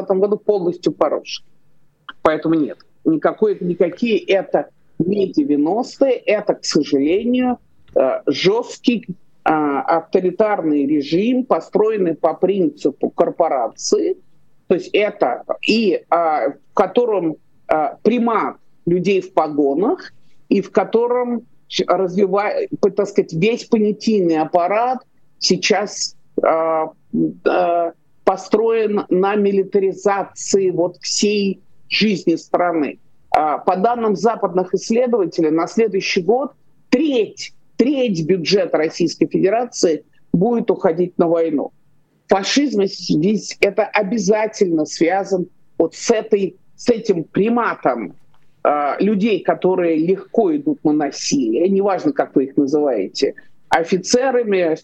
году, 0.10 0.38
полностью 0.38 0.94
порушены. 0.94 1.48
Поэтому 2.22 2.56
нет, 2.56 2.78
никакой, 3.06 3.58
никакие 3.60 4.20
это 4.20 4.70
не 5.00 5.32
90-е, 5.32 6.12
это, 6.14 6.56
к 6.56 6.66
сожалению, 6.66 7.58
э, 7.96 8.22
жесткий 8.28 9.06
а, 9.46 9.82
авторитарный 9.82 10.86
режим, 10.86 11.44
построенный 11.44 12.16
по 12.16 12.34
принципу 12.34 13.10
корпорации, 13.10 14.16
то 14.68 14.76
есть 14.76 14.90
это 14.94 15.44
и 15.62 16.02
а, 16.10 16.52
в 16.52 16.74
котором 16.74 17.36
а, 17.68 17.98
примат 18.04 18.56
людей 18.86 19.20
в 19.20 19.34
погонах, 19.34 20.14
и 20.48 20.62
в 20.62 20.72
котором 20.72 21.46
развивает, 21.88 22.70
так 22.96 23.08
сказать, 23.08 23.34
весь 23.34 23.66
понятийный 23.66 24.40
аппарат 24.40 25.00
сейчас 25.40 26.16
построен 28.24 29.06
на 29.10 29.36
милитаризации 29.36 30.70
вот 30.70 30.98
всей 30.98 31.62
жизни 31.94 32.36
страны. 32.36 33.00
Э, 33.36 33.58
по 33.66 33.76
данным 33.76 34.16
западных 34.16 34.74
исследователей, 34.74 35.52
на 35.52 35.68
следующий 35.68 36.22
год 36.22 36.54
треть, 36.90 37.54
треть 37.78 38.26
бюджета 38.26 38.78
Российской 38.78 39.28
Федерации 39.28 40.04
будет 40.32 40.70
уходить 40.72 41.18
на 41.18 41.28
войну. 41.28 41.72
Фашизм 42.28 42.84
здесь 42.86 43.58
это 43.60 43.84
обязательно 43.84 44.86
связан 44.86 45.48
вот 45.78 45.96
с, 45.96 46.10
этой, 46.10 46.56
с 46.76 46.90
этим 46.90 47.26
приматом 47.26 48.16
а, 48.64 48.96
людей, 49.00 49.44
которые 49.44 49.98
легко 49.98 50.56
идут 50.56 50.84
на 50.84 50.94
насилие, 50.94 51.68
неважно, 51.68 52.14
как 52.14 52.36
вы 52.36 52.46
их 52.46 52.58
называете, 52.58 53.36
офицерами, 53.70 54.78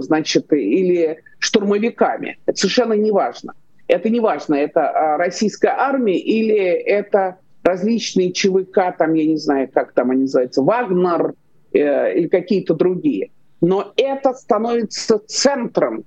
значит, 0.00 0.52
или 0.52 1.18
штурмовиками. 1.38 2.38
Это 2.46 2.58
совершенно 2.58 2.94
неважно. 2.94 3.54
Это 3.92 4.10
неважно, 4.10 4.54
это 4.54 4.88
а, 4.88 5.16
российская 5.18 5.72
армия 5.76 6.18
или 6.18 6.56
это 6.56 7.38
различные 7.62 8.32
ЧВК, 8.32 8.96
там, 8.98 9.14
я 9.14 9.26
не 9.26 9.36
знаю, 9.36 9.68
как 9.72 9.92
там 9.92 10.10
они 10.10 10.22
называются, 10.22 10.62
Вагнер 10.62 11.34
э, 11.72 12.18
или 12.18 12.28
какие-то 12.28 12.74
другие. 12.74 13.30
Но 13.60 13.92
это 13.96 14.32
становится 14.34 15.20
центром 15.26 16.04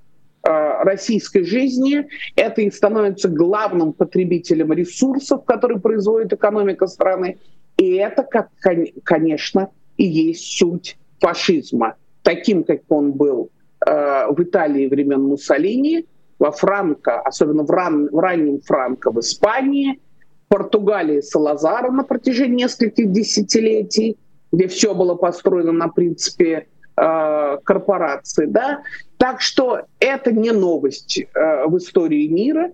Э, 0.48 0.84
российской 0.84 1.44
жизни. 1.44 2.06
Это 2.36 2.62
и 2.62 2.70
становится 2.70 3.30
главным 3.30 3.94
потребителем 3.94 4.74
ресурсов, 4.74 5.44
которые 5.44 5.80
производит 5.80 6.34
экономика 6.34 6.86
страны. 6.86 7.40
И 7.78 7.94
это, 7.94 8.22
как, 8.22 8.50
конечно, 9.04 9.70
и 9.98 10.04
есть 10.04 10.60
суть 10.60 10.98
фашизма. 11.20 11.96
Таким, 12.22 12.64
как 12.64 12.82
он 12.90 13.14
был 13.14 13.50
э, 13.88 14.28
в 14.30 14.44
Италии 14.44 14.86
времен 14.86 15.24
Муссолини, 15.24 16.06
во 16.40 16.52
Франко, 16.52 17.20
особенно 17.22 17.64
в, 17.64 17.70
ран, 17.70 18.10
в 18.12 18.20
раннем 18.20 18.62
Франко 18.62 19.12
в 19.12 19.20
Испании, 19.20 20.00
в 20.46 20.50
Португалии 20.50 21.22
Салазара 21.22 21.92
на 21.92 22.04
протяжении 22.04 22.64
нескольких 22.64 23.12
десятилетий, 23.12 24.18
где 24.52 24.68
все 24.68 24.94
было 24.94 25.16
построено 25.16 25.72
на 25.72 25.88
принципе 25.88 26.68
э, 26.98 27.58
корпорации, 27.64 28.46
да, 28.46 28.82
так 29.18 29.42
что 29.42 29.82
это 30.00 30.32
не 30.32 30.52
новость 30.52 31.20
э, 31.20 31.66
в 31.66 31.78
истории 31.78 32.28
мира, 32.28 32.72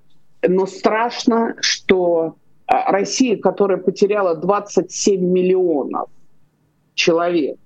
но 0.47 0.65
страшно, 0.65 1.55
что 1.59 2.35
э, 2.67 2.73
Россия, 2.87 3.37
которая 3.37 3.77
потеряла 3.77 4.35
27 4.35 5.21
миллионов 5.23 6.09
человек 6.93 7.57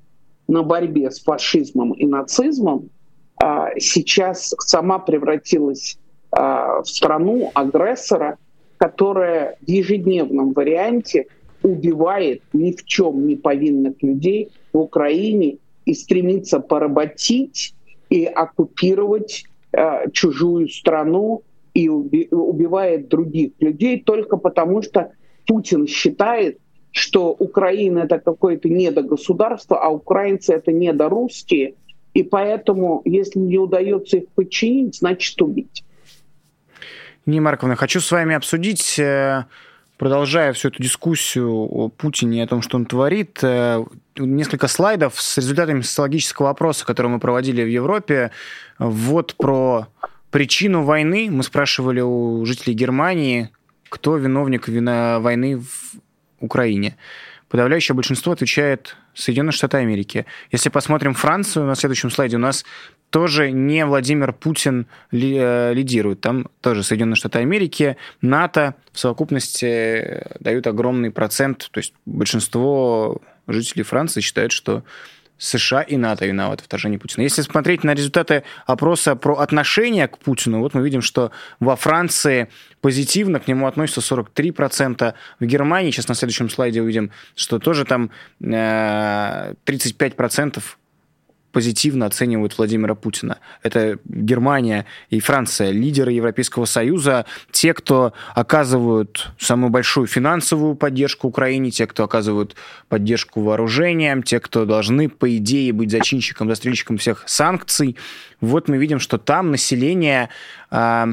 на 0.48 0.62
борьбе 0.62 1.10
с 1.10 1.22
фашизмом 1.22 1.94
и 1.94 2.06
нацизмом, 2.06 2.90
сейчас 3.78 4.54
сама 4.60 5.00
превратилась 5.00 5.98
в 6.32 6.84
страну 6.86 7.52
агрессора, 7.54 8.38
которая 8.78 9.58
в 9.62 9.70
ежедневном 9.70 10.54
варианте 10.54 11.28
убивает 11.64 12.42
ни 12.54 12.72
в 12.72 12.84
чем 12.86 13.28
не 13.28 13.36
повинных 13.36 14.02
людей 14.02 14.52
в 14.72 14.78
Украине 14.80 15.58
и 15.86 15.94
стремится 15.94 16.60
поработить 16.60 17.74
и 18.10 18.26
оккупировать 18.26 19.46
э, 19.72 20.10
чужую 20.12 20.68
страну 20.70 21.42
и 21.74 21.88
уби- 21.88 22.28
убивает 22.32 23.08
других 23.08 23.52
людей 23.60 24.02
только 24.02 24.38
потому, 24.38 24.82
что 24.82 25.12
Путин 25.48 25.88
считает, 25.88 26.60
что 26.92 27.32
Украина 27.32 28.00
это 28.00 28.20
какое-то 28.20 28.70
недогосударство, 28.70 29.82
а 29.82 29.90
украинцы 29.90 30.54
это 30.54 30.72
недорусские, 30.72 31.76
и 32.16 32.24
поэтому, 32.24 33.02
если 33.06 33.40
не 33.40 33.60
удается 33.60 34.18
их 34.18 34.30
подчинить, 34.30 34.96
значит 34.96 35.40
убить. 35.42 35.84
Нина 37.26 37.42
Марковна, 37.42 37.76
хочу 37.76 38.00
с 38.00 38.10
вами 38.10 38.36
обсудить 38.36 38.98
э, 38.98 39.46
продолжая 39.98 40.54
всю 40.54 40.70
эту 40.70 40.82
дискуссию 40.82 41.52
о 41.52 41.90
Путине 41.90 42.40
и 42.40 42.42
о 42.42 42.48
том, 42.48 42.62
что 42.62 42.78
он 42.78 42.86
творит, 42.86 43.40
э, 43.44 43.84
несколько 44.16 44.70
слайдов 44.70 45.20
с 45.20 45.38
результатами 45.38 45.82
социологического 45.82 46.52
опроса, 46.52 46.86
который 46.86 47.08
мы 47.08 47.20
проводили 47.20 47.62
в 47.62 47.68
Европе. 47.68 48.32
Вот 48.80 49.36
про 49.36 49.88
причину 50.32 50.84
войны. 50.84 51.28
Мы 51.30 51.44
спрашивали 51.44 52.00
у 52.00 52.46
жителей 52.46 52.76
Германии, 52.76 53.50
кто 53.90 54.16
виновник 54.16 54.70
вина 54.70 55.20
войны 55.20 55.58
в 55.58 56.00
Украине. 56.40 56.96
Подавляющее 57.50 57.94
большинство 57.94 58.32
отвечает 58.32 58.96
Соединенные 59.16 59.54
Штаты 59.54 59.78
Америки. 59.78 60.26
Если 60.52 60.70
посмотрим 60.70 61.14
Францию 61.14 61.66
на 61.66 61.76
следующем 61.76 62.12
слайде, 62.12 62.36
у 62.36 62.40
нас 62.40 62.66
тоже 63.10 63.52
не 63.52 63.86
Владимир 63.86 64.34
Путин 64.34 64.88
э, 65.12 65.74
лидирует. 65.74 66.22
Там 66.22 66.48
тоже 66.62 66.84
Соединенные 66.84 67.16
Штаты 67.16 67.40
Америки, 67.40 67.98
НАТО 68.22 68.76
в 68.92 69.00
совокупности 69.00 69.66
э, 69.66 70.38
дают 70.40 70.68
огромный 70.68 71.12
процент. 71.12 71.70
То 71.72 71.80
есть 71.80 71.94
большинство 72.06 73.22
жителей 73.48 73.84
Франции 73.84 74.22
считают, 74.22 74.52
что 74.52 74.84
США 75.38 75.82
и 75.82 75.98
НАТО 75.98 76.26
виноваты 76.26 76.64
в 76.64 76.66
вторжении 76.66 76.98
Путина. 76.98 77.24
Если 77.24 77.42
смотреть 77.42 77.84
на 77.84 77.94
результаты 77.94 78.44
опроса 78.66 79.16
про 79.16 79.40
отношение 79.40 80.08
к 80.08 80.18
Путину, 80.18 80.60
вот 80.60 80.74
мы 80.74 80.84
видим, 80.84 81.02
что 81.02 81.32
во 81.60 81.76
Франции 81.76 82.48
позитивно 82.82 83.40
к 83.40 83.48
нему 83.48 83.68
относятся 83.68 84.16
43%, 84.16 85.14
в 85.40 85.46
Германии, 85.46 85.92
сейчас 85.92 86.08
на 86.08 86.16
следующем 86.16 86.50
слайде 86.50 86.82
увидим, 86.82 87.12
что 87.36 87.60
тоже 87.60 87.86
там 87.86 88.10
35% 88.40 90.64
позитивно 91.56 92.06
оценивают 92.06 92.58
Владимира 92.58 92.96
Путина. 92.96 93.38
Это 93.64 93.98
Германия 94.04 94.86
и 95.10 95.22
Франция, 95.22 95.72
лидеры 95.72 96.12
Европейского 96.12 96.66
Союза, 96.66 97.26
те, 97.50 97.74
кто 97.74 98.12
оказывают 98.34 99.32
самую 99.40 99.70
большую 99.70 100.06
финансовую 100.06 100.76
поддержку 100.76 101.30
Украине, 101.30 101.72
те, 101.72 101.88
кто 101.88 102.04
оказывают 102.04 102.58
поддержку 102.90 103.40
вооружением, 103.40 104.22
те, 104.22 104.42
кто 104.42 104.66
должны, 104.66 105.08
по 105.08 105.34
идее, 105.38 105.72
быть 105.72 105.92
зачинщиком, 105.92 106.50
застрельщиком 106.50 106.98
всех 106.98 107.24
санкций. 107.26 107.96
Вот 108.42 108.68
мы 108.68 108.76
видим, 108.76 109.00
что 109.00 109.18
там 109.18 109.52
население 109.52 110.28
а, 110.70 111.08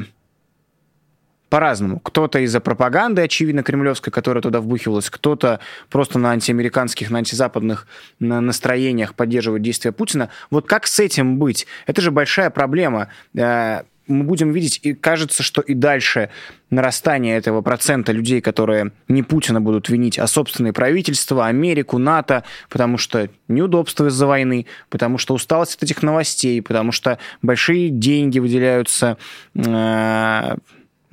по-разному. 1.53 1.99
Кто-то 1.99 2.39
из-за 2.39 2.59
пропаганды, 2.61 3.21
очевидно, 3.21 3.61
кремлевской, 3.61 4.11
которая 4.11 4.41
туда 4.41 4.59
вбухивалась, 4.59 5.11
кто-то 5.11 5.59
просто 5.91 6.17
на 6.17 6.31
антиамериканских, 6.31 7.11
на 7.11 7.19
антизападных 7.19 7.85
настроениях 8.17 9.13
поддерживает 9.13 9.61
действия 9.61 9.91
Путина. 9.91 10.29
Вот 10.49 10.65
как 10.65 10.87
с 10.87 10.99
этим 10.99 11.37
быть? 11.37 11.67
Это 11.85 12.01
же 12.01 12.09
большая 12.09 12.49
проблема 12.49 13.09
э, 13.35 13.83
мы 14.07 14.23
будем 14.23 14.51
видеть, 14.51 14.79
и 14.81 14.95
кажется, 14.95 15.43
что 15.43 15.61
и 15.61 15.75
дальше 15.75 16.31
нарастание 16.71 17.37
этого 17.37 17.61
процента 17.61 18.11
людей, 18.11 18.41
которые 18.41 18.91
не 19.07 19.21
Путина 19.21 19.61
будут 19.61 19.89
винить, 19.89 20.17
а 20.17 20.25
собственные 20.25 20.73
правительства, 20.73 21.45
Америку, 21.45 21.99
НАТО, 21.99 22.45
потому 22.67 22.97
что 22.97 23.29
неудобства 23.47 24.07
из-за 24.07 24.25
войны, 24.25 24.65
потому 24.89 25.19
что 25.19 25.35
усталость 25.35 25.75
от 25.75 25.83
этих 25.83 26.01
новостей, 26.01 26.63
потому 26.63 26.91
что 26.91 27.19
большие 27.43 27.89
деньги 27.89 28.39
выделяются 28.39 29.17
э, 29.53 30.55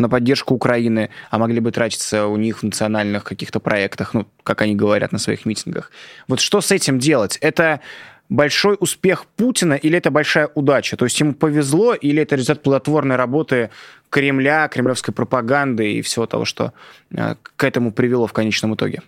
на 0.01 0.09
поддержку 0.09 0.55
Украины, 0.55 1.11
а 1.31 1.39
могли 1.39 1.61
бы 1.61 1.71
тратиться 1.73 2.27
у 2.27 2.37
них 2.37 2.59
в 2.59 2.63
национальных 2.63 3.25
каких-то 3.25 3.61
проектах, 3.61 4.15
ну, 4.15 4.27
как 4.43 4.63
они 4.63 4.75
говорят 4.75 5.13
на 5.13 5.19
своих 5.19 5.47
митингах. 5.47 5.91
Вот 6.29 6.41
что 6.41 6.61
с 6.61 6.71
этим 6.71 6.99
делать? 6.99 7.39
Это 7.41 7.81
большой 8.29 8.77
успех 8.81 9.27
Путина 9.37 9.75
или 9.75 9.99
это 9.99 10.11
большая 10.11 10.49
удача? 10.55 10.97
То 10.97 11.05
есть 11.05 11.21
ему 11.21 11.35
повезло 11.35 11.95
или 11.95 12.23
это 12.23 12.37
результат 12.37 12.63
плодотворной 12.63 13.17
работы 13.17 13.71
Кремля, 14.09 14.69
кремлевской 14.69 15.15
пропаганды 15.15 15.93
и 15.93 16.03
всего 16.03 16.27
того, 16.27 16.45
что 16.45 16.73
э, 17.11 17.35
к 17.57 17.65
этому 17.65 17.93
привело 17.93 18.27
в 18.27 18.33
конечном 18.33 18.75
итоге? 18.75 19.03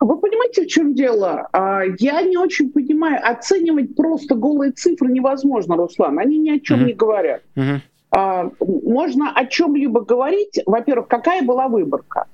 Вы 0.00 0.18
понимаете, 0.18 0.64
в 0.64 0.66
чем 0.66 0.94
дело? 0.94 1.48
А, 1.52 1.82
я 1.98 2.22
не 2.22 2.36
очень 2.36 2.70
понимаю, 2.70 3.18
оценивать 3.22 3.96
просто 3.96 4.34
голые 4.34 4.72
цифры 4.72 5.08
невозможно, 5.08 5.76
Руслан. 5.76 6.18
Они 6.18 6.38
ни 6.38 6.50
о 6.50 6.60
чем 6.60 6.80
mm-hmm. 6.80 6.84
не 6.84 6.92
говорят. 6.92 7.42
Mm-hmm. 7.56 7.80
А, 8.10 8.50
можно 8.60 9.32
о 9.34 9.46
чем-либо 9.46 10.02
говорить. 10.02 10.60
Во-первых, 10.66 11.08
какая 11.08 11.42
была 11.42 11.68
выборка? 11.68 12.26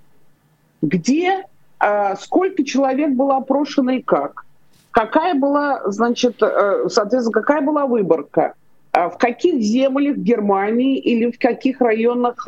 Где, 0.83 1.47
а, 1.79 2.17
сколько 2.17 2.65
человек 2.65 3.11
было 3.11 3.37
опрошено 3.37 3.93
и 3.93 4.03
как? 4.03 4.45
Какая 4.91 5.35
была, 5.35 5.81
значит, 5.87 6.43
э, 6.43 6.89
соответственно, 6.89 7.33
какая 7.33 7.63
была 7.63 7.87
выборка? 7.87 8.55
А, 8.93 9.09
в 9.09 9.17
каких 9.17 9.63
землях 9.63 10.19
Германии 10.19 10.99
или 10.99 11.31
в 11.31 11.39
каких 11.39 11.81
районах 11.81 12.47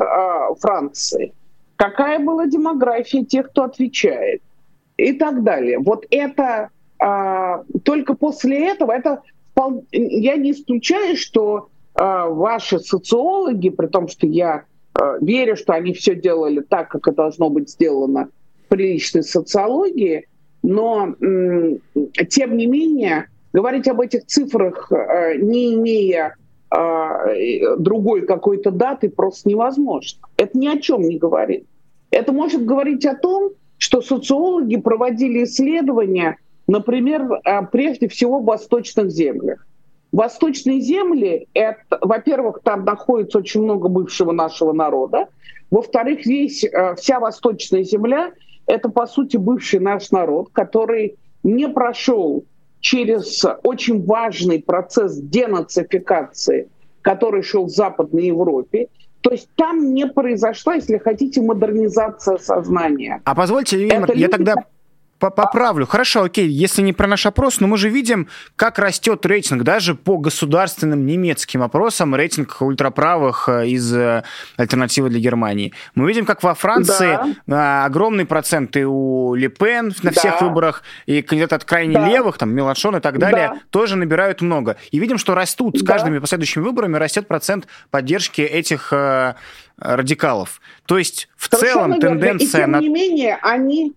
Франции? 0.59 1.33
Какая 1.75 2.19
была 2.19 2.45
демография 2.45 3.25
тех, 3.25 3.49
кто 3.49 3.63
отвечает? 3.63 4.43
И 4.97 5.13
так 5.13 5.43
далее. 5.43 5.79
Вот 5.79 6.05
это 6.09 6.69
только 7.83 8.13
после 8.13 8.69
этого, 8.69 8.93
это 8.93 9.21
я 9.91 10.37
не 10.37 10.51
исключаю, 10.51 11.17
что 11.17 11.67
ваши 11.95 12.79
социологи, 12.79 13.69
при 13.69 13.87
том, 13.87 14.07
что 14.07 14.27
я 14.27 14.65
а, 14.95 15.17
верю, 15.19 15.55
что 15.55 15.73
они 15.73 15.93
все 15.93 16.15
делали 16.15 16.61
так, 16.61 16.89
как 16.89 17.07
это 17.07 17.17
должно 17.17 17.49
быть 17.49 17.69
сделано 17.69 18.29
в 18.65 18.69
приличной 18.69 19.23
социологии, 19.23 20.27
но 20.63 21.15
тем 22.29 22.57
не 22.57 22.65
менее 22.65 23.27
говорить 23.53 23.87
об 23.87 24.01
этих 24.01 24.25
цифрах, 24.25 24.91
а, 24.91 25.35
не 25.35 25.75
имея 25.75 26.35
другой 27.77 28.25
какой-то 28.25 28.71
даты, 28.71 29.09
просто 29.09 29.47
невозможно. 29.47 30.27
Это 30.35 30.57
ни 30.57 30.67
о 30.67 30.77
чем 30.77 31.03
не 31.03 31.17
говорит. 31.17 31.67
Это 32.11 32.33
может 32.33 32.65
говорить 32.65 33.05
о 33.05 33.15
том, 33.15 33.51
что 33.77 34.01
социологи 34.01 34.75
проводили 34.75 35.45
исследования, 35.45 36.37
например, 36.67 37.29
прежде 37.71 38.09
всего 38.09 38.39
в 38.39 38.45
восточных 38.45 39.09
землях. 39.09 39.65
Восточные 40.15 40.79
земли, 40.79 41.49
это, 41.53 41.97
во-первых, 41.99 42.61
там 42.63 42.85
находится 42.85 43.39
очень 43.39 43.63
много 43.63 43.89
бывшего 43.89 44.31
нашего 44.31 44.71
народа. 44.71 45.27
Во-вторых, 45.69 46.25
весь, 46.25 46.63
э, 46.63 46.95
вся 46.95 47.19
восточная 47.19 47.83
земля— 47.83 48.31
это, 48.65 48.87
по 48.87 49.07
сути, 49.07 49.35
бывший 49.35 49.81
наш 49.81 50.11
народ, 50.11 50.51
который 50.53 51.17
не 51.43 51.67
прошел 51.67 52.45
через 52.79 53.43
очень 53.63 54.05
важный 54.05 54.61
процесс 54.61 55.17
денацификации, 55.17 56.69
который 57.01 57.43
шел 57.43 57.65
в 57.65 57.71
Западной 57.71 58.27
Европе. 58.27 58.87
То 59.19 59.31
есть 59.31 59.49
там 59.57 59.93
не 59.93 60.07
произошла, 60.07 60.75
если 60.75 60.97
хотите, 60.97 61.41
модернизация 61.41 62.37
сознания. 62.37 63.21
А 63.25 63.35
позвольте, 63.35 63.75
Ирина, 63.85 64.07
я 64.13 64.29
тогда 64.29 64.55
поправлю. 65.29 65.85
Хорошо, 65.85 66.23
окей, 66.23 66.47
если 66.47 66.81
не 66.81 66.93
про 66.93 67.07
наш 67.07 67.25
опрос, 67.25 67.59
но 67.59 67.67
мы 67.67 67.77
же 67.77 67.89
видим, 67.89 68.27
как 68.55 68.79
растет 68.79 69.25
рейтинг. 69.25 69.63
Даже 69.63 69.95
по 69.95 70.17
государственным 70.17 71.05
немецким 71.05 71.63
опросам 71.63 72.15
рейтинг 72.15 72.61
ультраправых 72.61 73.49
э, 73.49 73.67
из 73.67 73.93
э, 73.93 74.23
альтернативы 74.57 75.09
для 75.09 75.19
Германии. 75.19 75.73
Мы 75.95 76.07
видим, 76.07 76.25
как 76.25 76.43
во 76.43 76.53
Франции 76.53 77.19
да. 77.45 77.83
Э, 77.83 77.85
огромный 77.85 78.25
процент 78.25 78.75
и 78.77 78.85
у 78.85 79.35
Ле 79.35 79.49
Пен 79.49 79.93
на 80.03 80.11
да. 80.11 80.19
всех 80.19 80.41
выборах, 80.41 80.83
и 81.05 81.21
кандидаты 81.21 81.55
от 81.55 81.65
крайне 81.65 81.95
да. 81.95 82.07
левых, 82.07 82.37
там 82.37 82.53
Меланшон 82.53 82.97
и 82.97 82.99
так 82.99 83.19
далее, 83.19 83.51
да. 83.53 83.59
тоже 83.69 83.95
набирают 83.95 84.41
много. 84.41 84.77
И 84.91 84.99
видим, 84.99 85.17
что 85.17 85.35
растут 85.35 85.79
с 85.79 85.83
каждыми 85.83 86.19
последующими 86.19 86.63
выборами, 86.63 86.97
растет 86.97 87.27
процент 87.27 87.67
поддержки 87.91 88.41
этих 88.41 88.93
радикалов. 89.77 90.61
То 90.85 90.97
есть 90.97 91.27
в 91.35 91.47
Совершенно 91.49 91.99
целом 91.99 91.99
тенденция... 91.99 92.67
И 92.67 92.71
тем 92.71 92.79
не 92.79 92.89
менее, 92.89 93.37
они 93.41 93.93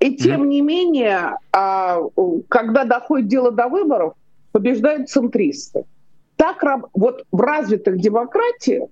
и 0.00 0.16
тем 0.16 0.48
не 0.48 0.62
менее, 0.62 1.36
а, 1.52 2.00
когда 2.48 2.84
доходит 2.84 3.28
дело 3.28 3.52
до 3.52 3.68
выборов, 3.68 4.14
побеждают 4.50 5.10
центристы. 5.10 5.84
Так 6.36 6.64
вот 6.94 7.24
в 7.30 7.40
развитых 7.40 7.98
демократиях 7.98 8.88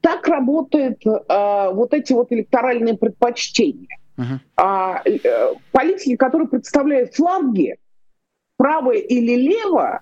так 0.00 0.26
работают 0.26 1.02
а, 1.28 1.70
вот 1.72 1.92
эти 1.92 2.14
вот 2.14 2.32
электоральные 2.32 2.96
предпочтения. 2.96 3.98
Э, 4.56 5.52
политики, 5.72 6.16
которые 6.16 6.48
представляют 6.48 7.14
фланги, 7.14 7.76
право 8.56 8.92
или 8.92 9.34
лево, 9.34 10.00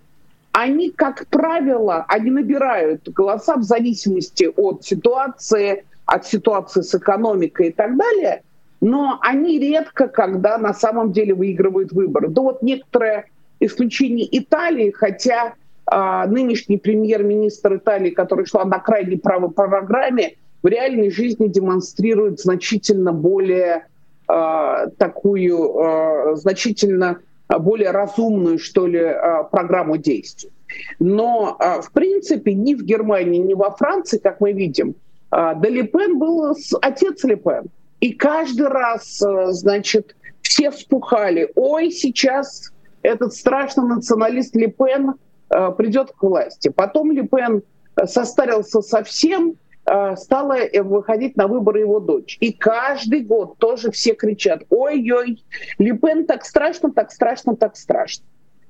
они, 0.52 0.90
как 0.90 1.26
правило, 1.26 2.04
они 2.06 2.30
набирают 2.30 3.08
голоса 3.08 3.56
в 3.56 3.64
зависимости 3.64 4.48
от 4.56 4.84
ситуации, 4.84 5.84
от 6.06 6.26
ситуации 6.26 6.82
с 6.82 6.94
экономикой 6.94 7.70
и 7.70 7.72
так 7.72 7.96
далее– 7.96 8.44
но 8.84 9.18
они 9.22 9.58
редко, 9.58 10.08
когда 10.08 10.58
на 10.58 10.74
самом 10.74 11.10
деле 11.10 11.32
выигрывают 11.32 11.90
выборы. 11.92 12.28
Да 12.28 12.42
вот 12.42 12.60
некоторое 12.60 13.24
исключение 13.58 14.28
Италии, 14.38 14.90
хотя 14.90 15.54
а, 15.86 16.26
нынешний 16.26 16.76
премьер-министр 16.76 17.76
Италии, 17.76 18.10
который 18.10 18.44
шла 18.44 18.66
на 18.66 18.78
крайней 18.78 19.16
правой 19.16 19.50
программе, 19.50 20.34
в 20.62 20.66
реальной 20.66 21.10
жизни 21.10 21.46
демонстрирует 21.46 22.40
значительно 22.40 23.14
более 23.14 23.86
а, 24.28 24.88
такую, 24.98 25.78
а, 25.78 26.36
значительно 26.36 27.20
более 27.48 27.90
разумную, 27.90 28.58
что 28.58 28.86
ли, 28.86 29.00
а, 29.00 29.44
программу 29.44 29.96
действий. 29.96 30.50
Но, 30.98 31.56
а, 31.58 31.80
в 31.80 31.90
принципе, 31.90 32.52
ни 32.52 32.74
в 32.74 32.82
Германии, 32.82 33.38
ни 33.38 33.54
во 33.54 33.70
Франции, 33.70 34.18
как 34.18 34.42
мы 34.42 34.52
видим, 34.52 34.94
а, 35.30 35.54
да 35.54 35.70
Ле 35.70 35.84
Пен 35.84 36.18
был 36.18 36.54
отец 36.82 37.24
Ле 37.24 37.36
Пен. 37.36 37.70
И 38.00 38.12
каждый 38.12 38.68
раз, 38.68 39.22
э, 39.22 39.52
значит, 39.52 40.16
все 40.42 40.70
вспухали. 40.70 41.50
Ой, 41.54 41.90
сейчас 41.90 42.72
этот 43.02 43.34
страшный 43.34 43.86
националист 43.86 44.54
Ле 44.56 44.68
Пен 44.68 45.14
э, 45.50 45.70
придет 45.76 46.12
к 46.12 46.22
власти. 46.22 46.68
Потом 46.68 47.12
Ле 47.12 47.22
Пен 47.22 47.62
состарился 48.04 48.82
совсем, 48.82 49.54
э, 49.86 50.16
стала 50.16 50.56
выходить 50.82 51.36
на 51.36 51.46
выборы 51.46 51.80
его 51.80 52.00
дочь. 52.00 52.36
И 52.40 52.52
каждый 52.52 53.20
год 53.20 53.58
тоже 53.58 53.90
все 53.90 54.14
кричат, 54.14 54.62
ой-ой, 54.70 55.42
Ле 55.78 55.92
Пен 55.96 56.26
так 56.26 56.44
страшно, 56.44 56.92
так 56.92 57.10
страшно, 57.10 57.56
так 57.56 57.76
страшно. 57.76 58.24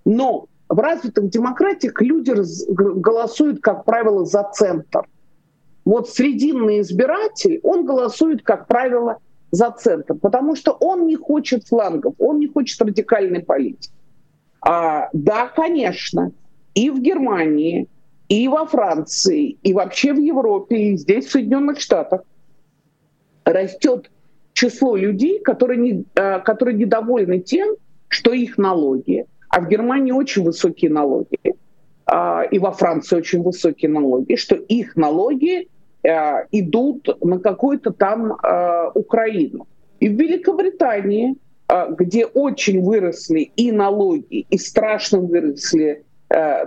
Но 0.05 0.47
в 0.68 0.79
развитых 0.79 1.29
демократиях 1.29 2.01
люди 2.01 2.33
голосуют, 2.68 3.61
как 3.61 3.85
правило, 3.85 4.25
за 4.25 4.45
центр. 4.53 5.07
Вот 5.85 6.09
срединный 6.09 6.80
избиратель, 6.80 7.61
он 7.62 7.85
голосует, 7.85 8.43
как 8.43 8.66
правило, 8.66 9.18
за 9.51 9.70
центр, 9.70 10.14
потому 10.14 10.57
что 10.57 10.72
он 10.72 11.07
не 11.07 11.16
хочет 11.16 11.66
флангов, 11.66 12.14
он 12.18 12.39
не 12.39 12.49
хочет 12.49 12.80
радикальной 12.80 13.41
политики. 13.41 13.93
А, 14.61 15.09
да, 15.12 15.47
конечно, 15.47 16.32
и 16.74 16.91
в 16.91 17.01
Германии, 17.01 17.89
и 18.28 18.49
во 18.49 18.66
Франции, 18.66 19.59
и 19.62 19.72
вообще 19.72 20.12
в 20.12 20.18
Европе, 20.18 20.76
и 20.76 20.97
здесь, 20.97 21.26
в 21.26 21.30
Соединенных 21.30 21.80
Штатах 21.80 22.22
растет 23.45 24.11
число 24.55 24.97
людей, 24.97 25.41
которые, 25.41 25.78
не, 25.78 26.05
а, 26.16 26.41
которые 26.41 26.76
недовольны 26.76 27.41
тем, 27.41 27.76
что 28.09 28.32
их 28.32 28.59
налоги, 28.59 29.26
а 29.51 29.61
в 29.61 29.68
Германии 29.68 30.12
очень 30.12 30.43
высокие 30.43 30.91
налоги, 30.91 31.39
а, 32.07 32.43
и 32.43 32.59
во 32.59 32.72
Франции 32.72 33.16
очень 33.16 33.43
высокие 33.43 33.91
налоги, 33.91 34.37
что 34.37 34.57
их 34.57 34.97
налоги 34.97 35.68
а, 36.07 36.44
идут 36.52 37.09
на 37.22 37.38
какую-то 37.38 37.92
там 37.92 38.32
Украину. 38.94 39.66
И 40.00 40.09
в 40.09 40.20
Великобритании, 40.20 41.36
где 41.90 42.26
очень 42.26 42.82
выросли 42.82 43.50
и 43.57 43.72
налоги, 43.72 44.46
и 44.50 44.59
страшно 44.59 45.20
выросли 45.20 46.05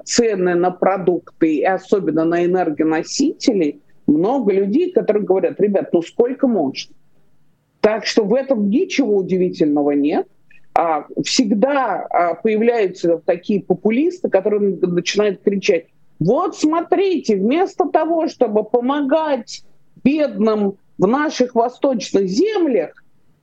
цены 0.05 0.55
на 0.55 0.71
продукты, 0.71 1.55
и 1.55 1.63
особенно 1.63 2.25
на 2.25 2.45
энергоносители, 2.45 3.81
много 4.07 4.53
людей, 4.53 4.91
которые 4.91 5.23
говорят, 5.23 5.59
ребят, 5.59 5.89
ну 5.93 6.01
сколько 6.01 6.47
можно? 6.47 6.95
Так 7.81 8.05
что 8.05 8.23
в 8.23 8.33
этом 8.33 8.69
ничего 8.69 9.17
удивительного 9.17 9.91
нет. 9.91 10.27
А, 10.73 11.07
всегда 11.23 12.05
а, 12.09 12.35
появляются 12.35 13.21
такие 13.25 13.61
популисты, 13.61 14.29
которые 14.29 14.77
начинают 14.81 15.41
кричать, 15.41 15.85
вот 16.19 16.57
смотрите, 16.57 17.35
вместо 17.35 17.85
того, 17.85 18.27
чтобы 18.27 18.63
помогать 18.63 19.63
бедным 20.03 20.77
в 20.97 21.07
наших 21.07 21.55
восточных 21.55 22.27
землях, 22.27 22.91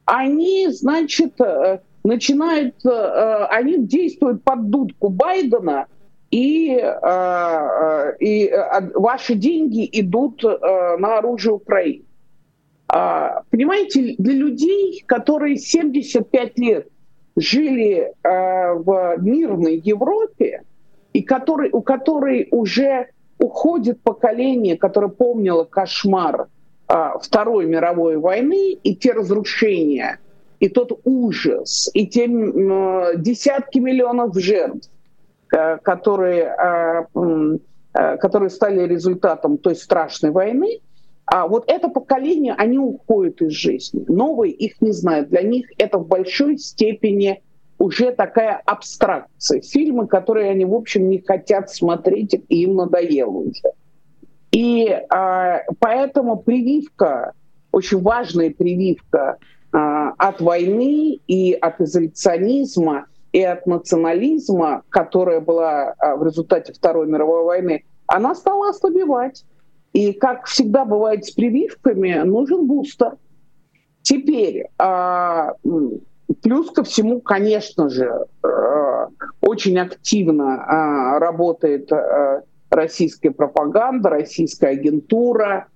они, 0.04 0.68
значит, 0.70 1.40
э, 1.40 1.80
начинают, 2.02 2.74
э, 2.84 3.46
они 3.50 3.78
действуют 3.78 4.42
под 4.42 4.70
дудку 4.70 5.08
Байдена, 5.08 5.86
и, 6.30 6.76
э, 6.76 8.16
и 8.18 8.52
ваши 8.94 9.34
деньги 9.34 9.88
идут 9.92 10.42
на 10.42 11.18
оружие 11.18 11.54
Украины. 11.54 12.04
А, 12.88 13.42
понимаете, 13.50 14.14
для 14.18 14.34
людей, 14.34 15.02
которые 15.06 15.56
75 15.56 16.58
лет 16.58 16.88
жили 17.36 18.12
э, 18.22 18.72
в 18.74 19.16
мирной 19.18 19.78
Европе, 19.78 20.62
и 21.14 21.22
который, 21.22 21.70
у 21.72 21.80
которой 21.80 22.48
уже 22.50 23.08
уходит 23.38 24.02
поколение, 24.02 24.76
которое 24.76 25.08
помнило 25.08 25.64
кошмар 25.64 26.48
э, 26.88 26.94
Второй 27.22 27.66
мировой 27.66 28.18
войны 28.18 28.72
и 28.72 28.96
те 28.96 29.12
разрушения, 29.12 30.18
и 30.58 30.68
тот 30.68 31.00
ужас, 31.04 31.88
и 31.94 32.06
те 32.06 32.26
э, 32.26 33.12
десятки 33.16 33.78
миллионов 33.78 34.34
жертв, 34.36 34.90
э, 35.52 35.78
которые, 35.78 36.42
э, 36.44 37.58
э, 37.94 38.16
которые 38.16 38.50
стали 38.50 38.86
результатом 38.86 39.56
той 39.58 39.76
страшной 39.76 40.32
войны, 40.32 40.80
а 41.26 41.46
вот 41.46 41.64
это 41.68 41.88
поколение, 41.88 42.54
они 42.58 42.78
уходят 42.78 43.40
из 43.40 43.52
жизни. 43.52 44.04
Новые 44.08 44.52
их 44.52 44.80
не 44.82 44.90
знают. 44.90 45.28
Для 45.28 45.42
них 45.42 45.68
это 45.78 45.98
в 45.98 46.08
большой 46.08 46.58
степени 46.58 47.42
уже 47.84 48.12
такая 48.12 48.62
абстракция. 48.64 49.60
Фильмы, 49.60 50.06
которые 50.06 50.50
они, 50.50 50.64
в 50.64 50.74
общем, 50.74 51.10
не 51.10 51.18
хотят 51.18 51.70
смотреть, 51.70 52.34
и 52.34 52.62
им 52.62 52.76
надоело 52.76 53.30
уже. 53.30 53.72
И 54.52 54.88
а, 55.10 55.60
поэтому 55.80 56.38
прививка, 56.38 57.32
очень 57.72 58.00
важная 58.00 58.50
прививка 58.50 59.36
а, 59.72 60.12
от 60.16 60.40
войны 60.40 61.20
и 61.26 61.52
от 61.52 61.80
изоляционизма 61.82 63.06
и 63.32 63.42
от 63.42 63.66
национализма, 63.66 64.82
которая 64.88 65.40
была 65.40 65.94
а, 65.98 66.16
в 66.16 66.24
результате 66.24 66.72
Второй 66.72 67.06
мировой 67.06 67.44
войны, 67.44 67.84
она 68.06 68.34
стала 68.34 68.70
ослабевать. 68.70 69.44
И, 69.92 70.12
как 70.12 70.46
всегда 70.46 70.84
бывает 70.84 71.24
с 71.24 71.32
прививками, 71.32 72.14
нужен 72.24 72.66
бустер. 72.66 73.16
Теперь, 74.02 74.68
а, 74.78 75.52
плюс 76.42 76.70
ко 76.70 76.82
всему, 76.84 77.20
конечно 77.20 77.88
же, 77.88 78.10
а, 78.42 79.08
очень 79.40 79.78
активно 79.78 80.64
а, 80.64 81.18
работает 81.18 81.90
российская 82.70 83.30
пропаганда, 83.30 84.10
российская 84.10 84.68
агентура. 84.68 85.68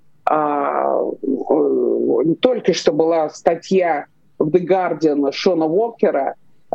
Только 2.41 2.73
что 2.75 2.93
была 2.93 3.29
статья 3.31 4.07
в 4.39 4.49
The 4.49 4.67
Guardian 4.67 5.31
Шона 5.33 5.67
Уокера, 5.67 6.35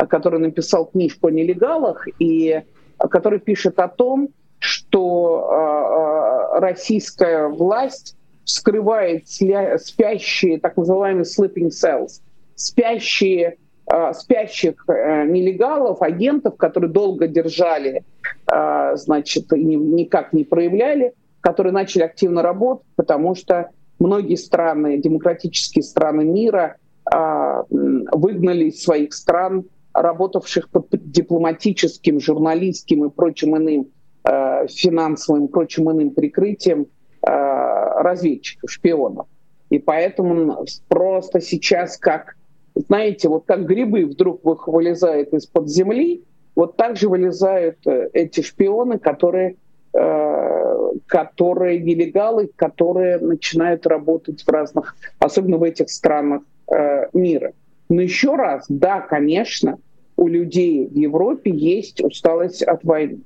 который 0.09 0.39
написал 0.39 0.85
книжку 0.85 1.27
о 1.27 1.31
нелегалах, 1.31 2.07
и 2.19 2.63
который 2.97 3.39
пишет 3.39 3.79
о 3.79 3.89
том, 3.89 4.29
что 4.59 6.53
российская 6.53 7.49
власть 7.49 8.15
скрывает 8.45 9.27
спящие, 9.27 10.59
так 10.59 10.77
называемые 10.77 11.25
sleeping 11.25 11.69
cells, 11.69 12.21
спящие, 12.55 13.49
э, 13.49 13.55
спящих 14.13 14.85
э, 14.87 15.25
нелегалов, 15.25 16.01
агентов, 16.01 16.55
которые 16.57 16.91
долго 16.91 17.27
держали, 17.27 18.03
э, 18.51 18.95
значит, 18.95 19.51
никак 19.51 20.33
не 20.33 20.43
проявляли, 20.43 21.13
которые 21.41 21.73
начали 21.73 22.03
активно 22.03 22.41
работать, 22.41 22.87
потому 22.95 23.35
что 23.35 23.69
многие 23.99 24.35
страны, 24.35 24.97
демократические 24.97 25.83
страны 25.83 26.23
мира 26.23 26.77
выгнали 27.69 28.65
из 28.69 28.81
своих 28.81 29.13
стран 29.13 29.65
работавших 29.93 30.69
под 30.69 30.87
дипломатическим, 30.89 32.21
журналистским 32.21 33.03
и 33.03 33.09
прочим 33.09 33.57
иным 33.57 33.89
Э, 34.25 34.67
финансовым 34.69 35.49
прочим 35.49 35.91
иным 35.91 36.11
прикрытием 36.11 36.87
э, 37.27 37.29
разведчиков, 37.29 38.71
шпионов. 38.71 39.27
И 39.69 39.79
поэтому 39.79 40.65
просто 40.87 41.41
сейчас 41.41 41.97
как, 41.97 42.37
знаете, 42.75 43.29
вот 43.29 43.45
как 43.45 43.65
грибы 43.65 44.05
вдруг 44.05 44.67
вылезают 44.67 45.33
из-под 45.33 45.69
земли, 45.69 46.23
вот 46.55 46.75
так 46.75 46.97
же 46.97 47.09
вылезают 47.09 47.77
э, 47.87 48.09
эти 48.13 48.41
шпионы, 48.41 48.99
которые, 48.99 49.55
которые 51.05 51.79
нелегалы, 51.79 52.49
которые 52.55 53.19
начинают 53.19 53.85
работать 53.85 54.41
в 54.41 54.49
разных, 54.49 54.95
особенно 55.19 55.57
в 55.57 55.63
этих 55.63 55.91
странах 55.91 56.41
мира. 57.13 57.53
Но 57.89 58.01
еще 58.01 58.35
раз, 58.35 58.65
да, 58.69 59.01
конечно, 59.01 59.77
у 60.15 60.27
людей 60.27 60.87
в 60.87 60.95
Европе 60.95 61.51
есть 61.51 62.03
усталость 62.03 62.63
от 62.63 62.83
войны 62.83 63.21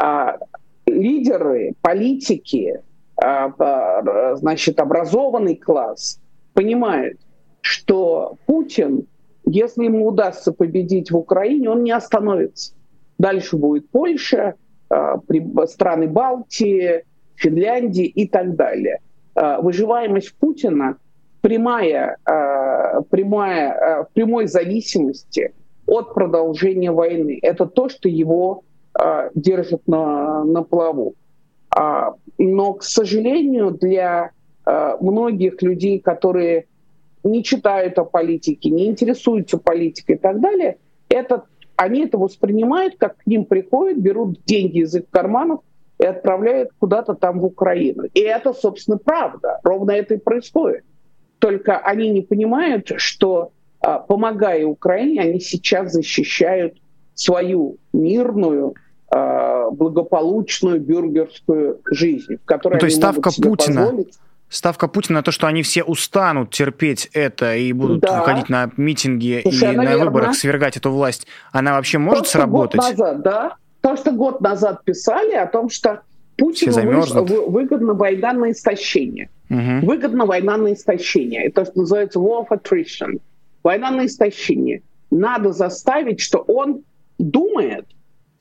а, 0.00 0.38
лидеры, 0.86 1.74
политики, 1.80 2.80
а, 3.16 4.34
значит, 4.36 4.80
образованный 4.80 5.56
класс 5.56 6.20
понимают, 6.54 7.18
что 7.62 8.36
Путин, 8.46 9.06
если 9.46 9.84
ему 9.84 10.06
удастся 10.06 10.52
победить 10.52 11.10
в 11.10 11.16
Украине, 11.16 11.70
он 11.70 11.82
не 11.82 11.92
остановится. 11.92 12.74
Дальше 13.18 13.56
будет 13.56 13.88
Польша, 13.88 14.54
а, 14.90 15.18
страны 15.66 16.08
Балтии, 16.08 17.04
Финляндии 17.36 18.04
и 18.04 18.28
так 18.28 18.54
далее. 18.56 18.98
А, 19.34 19.60
выживаемость 19.60 20.34
Путина 20.36 20.98
прямая, 21.40 22.18
прямая, 23.10 24.04
в 24.04 24.12
прямой 24.12 24.46
зависимости 24.46 25.52
от 25.86 26.14
продолжения 26.14 26.92
войны. 26.92 27.38
Это 27.42 27.66
то, 27.66 27.88
что 27.88 28.08
его 28.08 28.62
а, 28.94 29.30
держит 29.34 29.86
на, 29.86 30.44
на 30.44 30.62
плаву. 30.62 31.14
А, 31.74 32.14
но, 32.38 32.74
к 32.74 32.82
сожалению, 32.82 33.70
для 33.70 34.32
а, 34.64 34.96
многих 35.00 35.62
людей, 35.62 35.98
которые 35.98 36.66
не 37.24 37.42
читают 37.44 37.98
о 37.98 38.04
политике, 38.04 38.70
не 38.70 38.86
интересуются 38.86 39.58
политикой 39.58 40.16
и 40.16 40.18
так 40.18 40.40
далее, 40.40 40.78
это, 41.08 41.44
они 41.76 42.04
это 42.04 42.18
воспринимают, 42.18 42.96
как 42.98 43.18
к 43.18 43.26
ним 43.26 43.44
приходят, 43.44 43.98
берут 43.98 44.44
деньги 44.44 44.80
из 44.80 44.94
их 44.94 45.04
карманов 45.10 45.60
и 45.98 46.04
отправляют 46.04 46.70
куда-то 46.78 47.14
там 47.14 47.40
в 47.40 47.44
Украину. 47.44 48.04
И 48.14 48.20
это, 48.20 48.52
собственно, 48.52 48.98
правда. 48.98 49.60
Ровно 49.62 49.92
это 49.92 50.14
и 50.14 50.18
происходит. 50.18 50.84
только 51.42 51.78
они 51.78 52.08
не 52.10 52.22
понимают, 52.22 52.92
что 52.96 53.50
помогая 53.80 54.64
Украине, 54.64 55.22
они 55.22 55.40
сейчас 55.40 55.92
защищают 55.92 56.74
свою 57.14 57.78
мирную, 57.92 58.74
благополучную 59.10 60.80
бюргерскую 60.80 61.80
жизнь, 61.90 62.36
в 62.36 62.44
которой 62.44 62.74
ну, 62.74 62.80
то 62.80 62.86
есть 62.86 62.98
ставка 62.98 63.30
Путина, 63.42 63.86
позволить 63.86 64.14
ставка 64.52 64.86
Путина 64.86 65.18
на 65.18 65.22
то, 65.22 65.32
что 65.32 65.46
они 65.46 65.62
все 65.62 65.82
устанут 65.82 66.50
терпеть 66.50 67.08
это 67.12 67.56
и 67.56 67.72
будут 67.72 68.00
да. 68.00 68.20
выходить 68.20 68.48
на 68.48 68.70
митинги 68.76 69.40
Совершенно 69.42 69.72
и 69.72 69.76
на 69.76 69.90
верно. 69.90 70.04
выборах 70.04 70.34
свергать 70.36 70.76
эту 70.76 70.90
власть, 70.90 71.26
она 71.50 71.74
вообще 71.74 71.98
может 71.98 72.24
то, 72.24 72.30
сработать? 72.30 72.80
Год 72.80 72.90
назад, 72.90 73.22
да. 73.22 73.56
То, 73.80 73.96
что 73.96 74.12
год 74.12 74.40
назад 74.40 74.84
писали 74.84 75.34
о 75.34 75.46
том, 75.46 75.70
что 75.70 76.02
Путину 76.36 77.50
выгодна 77.50 77.94
война 77.94 78.32
на 78.32 78.52
истощение. 78.52 79.28
Угу. 79.50 79.86
Выгодна 79.86 80.26
война 80.26 80.56
на 80.56 80.72
истощение. 80.72 81.46
Это 81.46 81.64
что 81.64 81.80
называется 81.80 82.18
war 82.18 82.46
of 82.46 82.48
attrition. 82.50 83.20
Война 83.62 83.90
на 83.90 84.06
истощение. 84.06 84.82
Надо 85.10 85.52
заставить, 85.52 86.20
что 86.20 86.38
он 86.38 86.82
думает, 87.18 87.86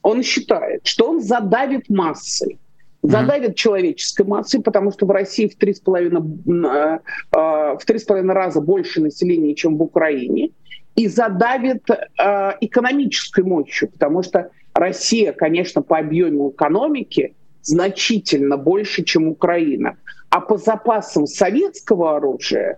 он 0.01 0.23
считает, 0.23 0.85
что 0.85 1.09
он 1.09 1.21
задавит 1.21 1.89
массы 1.89 2.57
задавит 3.01 3.51
mm-hmm. 3.51 3.55
человеческой 3.55 4.25
массой, 4.25 4.61
потому 4.61 4.91
что 4.91 5.05
в 5.05 5.11
России 5.11 5.47
в 5.47 5.55
три 5.55 5.73
с 5.73 5.79
половиной 5.79 6.21
э, 6.21 6.99
э, 7.31 7.37
в 7.77 7.81
три 7.85 7.99
с 7.99 8.03
половиной 8.03 8.35
раза 8.35 8.61
больше 8.61 9.01
населения, 9.01 9.55
чем 9.55 9.77
в 9.77 9.81
Украине, 9.81 10.51
и 10.95 11.07
задавит 11.07 11.89
э, 11.89 12.53
экономической 12.61 13.43
мощью, 13.43 13.89
потому 13.89 14.23
что 14.23 14.51
Россия, 14.73 15.33
конечно, 15.33 15.81
по 15.81 15.97
объему 15.97 16.51
экономики 16.51 17.35
значительно 17.63 18.57
больше, 18.57 19.03
чем 19.03 19.27
Украина, 19.27 19.97
а 20.29 20.39
по 20.39 20.57
запасам 20.57 21.27
советского 21.27 22.17
оружия 22.17 22.77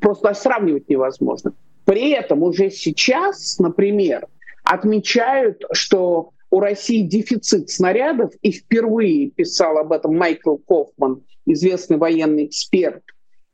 просто 0.00 0.32
сравнивать 0.32 0.88
невозможно. 0.88 1.52
При 1.84 2.12
этом 2.12 2.42
уже 2.42 2.70
сейчас, 2.70 3.58
например, 3.58 4.26
отмечают, 4.64 5.64
что 5.72 6.30
у 6.50 6.60
России 6.60 7.02
дефицит 7.02 7.70
снарядов, 7.70 8.32
и 8.42 8.52
впервые 8.52 9.30
писал 9.30 9.78
об 9.78 9.92
этом 9.92 10.16
Майкл 10.16 10.56
Кофман, 10.56 11.22
известный 11.44 11.98
военный 11.98 12.46
эксперт, 12.46 13.02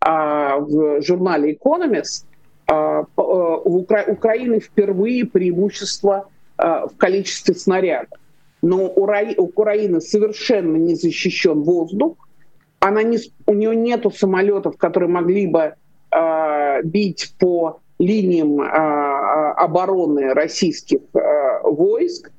а, 0.01 0.59
в 0.59 1.03
журнале 1.03 1.55
Economist, 1.55 2.24
а, 2.66 3.03
э, 3.03 3.05
у 3.16 3.78
Украины 3.78 4.61
впервые 4.61 5.24
преимущество 5.24 6.28
а, 6.57 6.86
в 6.86 6.97
количестве 6.97 7.55
снарядов. 7.55 8.18
Но 8.62 8.86
у 8.86 9.07
Украины 9.42 10.01
совершенно 10.01 10.76
не 10.76 10.95
защищен 10.95 11.62
воздух, 11.62 12.16
она 12.80 13.03
не, 13.03 13.18
у 13.47 13.55
нее 13.55 13.74
нет 13.74 14.07
самолетов, 14.14 14.76
которые 14.76 15.09
могли 15.11 15.47
бы 15.47 15.74
бить 16.84 17.34
по 17.38 17.80
линиям 17.99 18.61
обороны 18.61 20.32
российских 20.32 21.01
войск, 21.64 22.30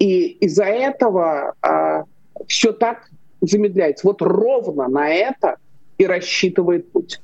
и 0.00 0.28
из-за 0.40 0.64
этого 0.64 1.54
а, 1.62 2.04
все 2.48 2.72
так 2.72 3.08
замедляется. 3.40 4.06
Вот 4.06 4.22
ровно 4.22 4.88
на 4.88 5.08
это 5.08 5.58
и 5.98 6.06
рассчитывает 6.06 6.90
Путин. 6.90 7.20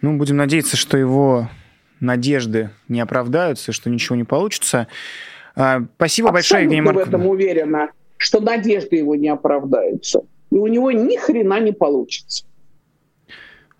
Ну, 0.00 0.16
будем 0.16 0.36
надеяться, 0.36 0.76
что 0.76 0.96
его 0.96 1.50
надежды 2.00 2.70
не 2.88 3.00
оправдаются, 3.00 3.72
что 3.72 3.90
ничего 3.90 4.16
не 4.16 4.24
получится. 4.24 4.86
А, 5.56 5.82
спасибо 5.96 6.28
Абсолютно 6.28 6.32
большое, 6.32 6.62
Евгений 6.62 6.80
Марков. 6.82 7.04
в 7.04 7.08
этом 7.08 7.26
уверена, 7.26 7.90
что 8.16 8.40
надежды 8.40 8.96
его 8.96 9.16
не 9.16 9.28
оправдаются. 9.28 10.22
И 10.52 10.56
у 10.56 10.68
него 10.68 10.92
ни 10.92 11.16
хрена 11.16 11.58
не 11.58 11.72
получится. 11.72 12.44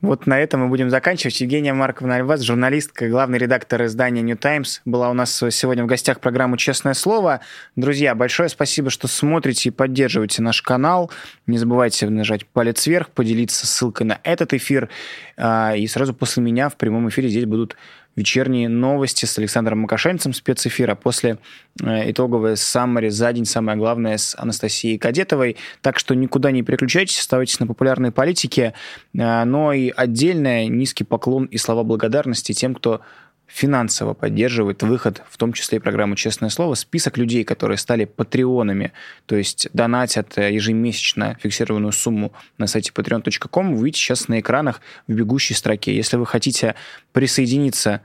Вот 0.02 0.26
на 0.26 0.38
этом 0.38 0.60
мы 0.60 0.68
будем 0.68 0.90
заканчивать. 0.90 1.40
Евгения 1.40 1.72
Марковна 1.72 2.16
Альваз, 2.16 2.42
журналистка, 2.42 3.08
главный 3.08 3.38
редактор 3.38 3.86
издания 3.86 4.20
New 4.20 4.36
Times, 4.36 4.82
была 4.84 5.08
у 5.08 5.14
нас 5.14 5.42
сегодня 5.50 5.84
в 5.84 5.86
гостях 5.86 6.20
программы 6.20 6.58
«Честное 6.58 6.92
слово». 6.92 7.40
Друзья, 7.76 8.14
большое 8.14 8.50
спасибо, 8.50 8.90
что 8.90 9.08
смотрите 9.08 9.70
и 9.70 9.72
поддерживаете 9.72 10.42
наш 10.42 10.60
канал. 10.60 11.10
Не 11.46 11.56
забывайте 11.56 12.10
нажать 12.10 12.46
палец 12.46 12.86
вверх, 12.86 13.08
поделиться 13.08 13.66
ссылкой 13.66 14.06
на 14.06 14.20
этот 14.22 14.52
эфир. 14.52 14.90
А, 15.38 15.74
и 15.74 15.86
сразу 15.86 16.12
после 16.12 16.42
меня 16.42 16.68
в 16.68 16.76
прямом 16.76 17.08
эфире 17.08 17.30
здесь 17.30 17.46
будут 17.46 17.74
вечерние 18.16 18.68
новости 18.68 19.26
с 19.26 19.38
Александром 19.38 19.80
Макашенцем, 19.80 20.32
спецэфира, 20.32 20.94
после 20.94 21.38
э, 21.82 22.10
итоговое 22.10 22.56
саммари 22.56 23.10
за 23.10 23.32
день, 23.32 23.44
самое 23.44 23.78
главное, 23.78 24.16
с 24.16 24.34
Анастасией 24.36 24.98
Кадетовой. 24.98 25.56
Так 25.82 25.98
что 25.98 26.14
никуда 26.14 26.50
не 26.50 26.62
переключайтесь, 26.62 27.20
оставайтесь 27.20 27.60
на 27.60 27.66
популярной 27.66 28.10
политике, 28.10 28.72
э, 29.14 29.44
но 29.44 29.72
и 29.72 29.92
отдельное 29.94 30.66
низкий 30.66 31.04
поклон 31.04 31.44
и 31.44 31.58
слова 31.58 31.84
благодарности 31.84 32.52
тем, 32.52 32.74
кто 32.74 33.02
финансово 33.46 34.14
поддерживает 34.14 34.82
выход, 34.82 35.22
в 35.28 35.36
том 35.36 35.52
числе 35.52 35.78
и 35.78 35.80
программу 35.80 36.16
«Честное 36.16 36.50
слово», 36.50 36.74
список 36.74 37.16
людей, 37.16 37.44
которые 37.44 37.78
стали 37.78 38.04
патреонами, 38.04 38.92
то 39.26 39.36
есть 39.36 39.68
донатят 39.72 40.36
э, 40.36 40.52
ежемесячно 40.52 41.36
фиксированную 41.40 41.92
сумму 41.92 42.32
на 42.58 42.66
сайте 42.66 42.92
patreon.com, 42.92 43.76
вы 43.76 43.84
видите 43.86 44.00
сейчас 44.00 44.28
на 44.28 44.40
экранах 44.40 44.80
в 45.06 45.12
бегущей 45.12 45.54
строке. 45.54 45.94
Если 45.94 46.16
вы 46.16 46.26
хотите 46.26 46.74
присоединиться 47.12 48.02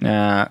э, 0.00 0.46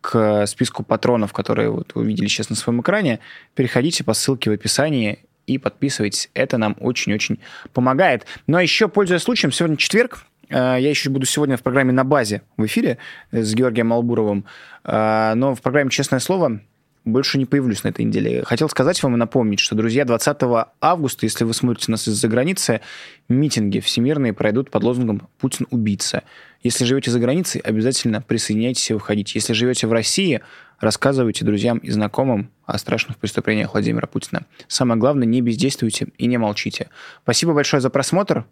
к 0.00 0.46
списку 0.46 0.82
патронов, 0.82 1.32
которые 1.32 1.70
вот 1.70 1.92
вы 1.94 2.06
видели 2.06 2.28
сейчас 2.28 2.50
на 2.50 2.56
своем 2.56 2.80
экране, 2.80 3.20
переходите 3.54 4.04
по 4.04 4.14
ссылке 4.14 4.50
в 4.50 4.52
описании 4.52 5.20
и 5.46 5.58
подписывайтесь. 5.58 6.30
Это 6.34 6.58
нам 6.58 6.76
очень-очень 6.80 7.40
помогает. 7.72 8.26
Ну 8.46 8.56
а 8.56 8.62
еще, 8.62 8.88
пользуясь 8.88 9.22
случаем, 9.22 9.52
сегодня 9.52 9.76
четверг, 9.76 10.24
я 10.50 10.76
еще 10.90 11.10
буду 11.10 11.26
сегодня 11.26 11.56
в 11.56 11.62
программе 11.62 11.92
«На 11.92 12.04
базе» 12.04 12.42
в 12.56 12.66
эфире 12.66 12.98
с 13.32 13.54
Георгием 13.54 13.92
Албуровым. 13.92 14.44
Э, 14.84 15.34
но 15.34 15.54
в 15.54 15.60
программе 15.60 15.90
«Честное 15.90 16.20
слово» 16.20 16.60
больше 17.04 17.38
не 17.38 17.46
появлюсь 17.46 17.82
на 17.82 17.88
этой 17.88 18.04
неделе. 18.04 18.42
Хотел 18.44 18.68
сказать 18.68 19.02
вам 19.02 19.14
и 19.14 19.18
напомнить, 19.18 19.58
что, 19.58 19.74
друзья, 19.74 20.04
20 20.04 20.36
августа, 20.80 21.26
если 21.26 21.44
вы 21.44 21.54
смотрите 21.54 21.90
нас 21.90 22.06
из-за 22.06 22.28
границы, 22.28 22.80
митинги 23.28 23.80
всемирные 23.80 24.32
пройдут 24.32 24.70
под 24.70 24.84
лозунгом 24.84 25.28
«Путин– 25.38 25.66
убийца». 25.70 26.22
Если 26.62 26.84
живете 26.84 27.10
за 27.10 27.18
границей, 27.18 27.60
обязательно 27.62 28.20
присоединяйтесь 28.20 28.90
и 28.90 28.94
выходите. 28.94 29.32
Если 29.34 29.54
живете 29.54 29.86
в 29.86 29.92
России, 29.92 30.42
рассказывайте 30.78 31.44
друзьям 31.44 31.78
и 31.78 31.90
знакомым 31.90 32.50
о 32.66 32.76
страшных 32.76 33.16
преступлениях 33.16 33.72
Владимира 33.72 34.06
Путина. 34.06 34.44
Самое 34.68 35.00
главное, 35.00 35.26
не 35.26 35.40
бездействуйте 35.40 36.08
и 36.18 36.26
не 36.26 36.36
молчите. 36.36 36.90
Спасибо 37.22 37.54
большое 37.54 37.80
за 37.80 37.88
просмотр. 37.88 38.44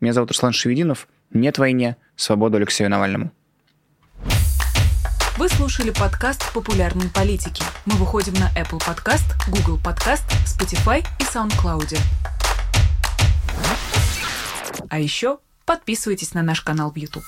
Меня 0.00 0.12
зовут 0.12 0.30
Руслан 0.30 0.52
Шевединов. 0.52 1.08
Нет 1.32 1.58
войне. 1.58 1.96
Свободу 2.16 2.56
Алексею 2.56 2.90
Навальному. 2.90 3.30
Вы 5.36 5.50
слушали 5.50 5.90
подкаст 5.90 6.50
«Популярные 6.54 7.10
политики». 7.10 7.62
Мы 7.84 7.96
выходим 7.96 8.32
на 8.34 8.50
Apple 8.58 8.80
Podcast, 8.80 9.34
Google 9.48 9.78
Podcast, 9.78 10.24
Spotify 10.46 11.04
и 11.20 11.24
SoundCloud. 11.24 11.98
А 14.88 14.98
еще 14.98 15.38
подписывайтесь 15.66 16.32
на 16.32 16.42
наш 16.42 16.62
канал 16.62 16.90
в 16.90 16.96
YouTube. 16.96 17.24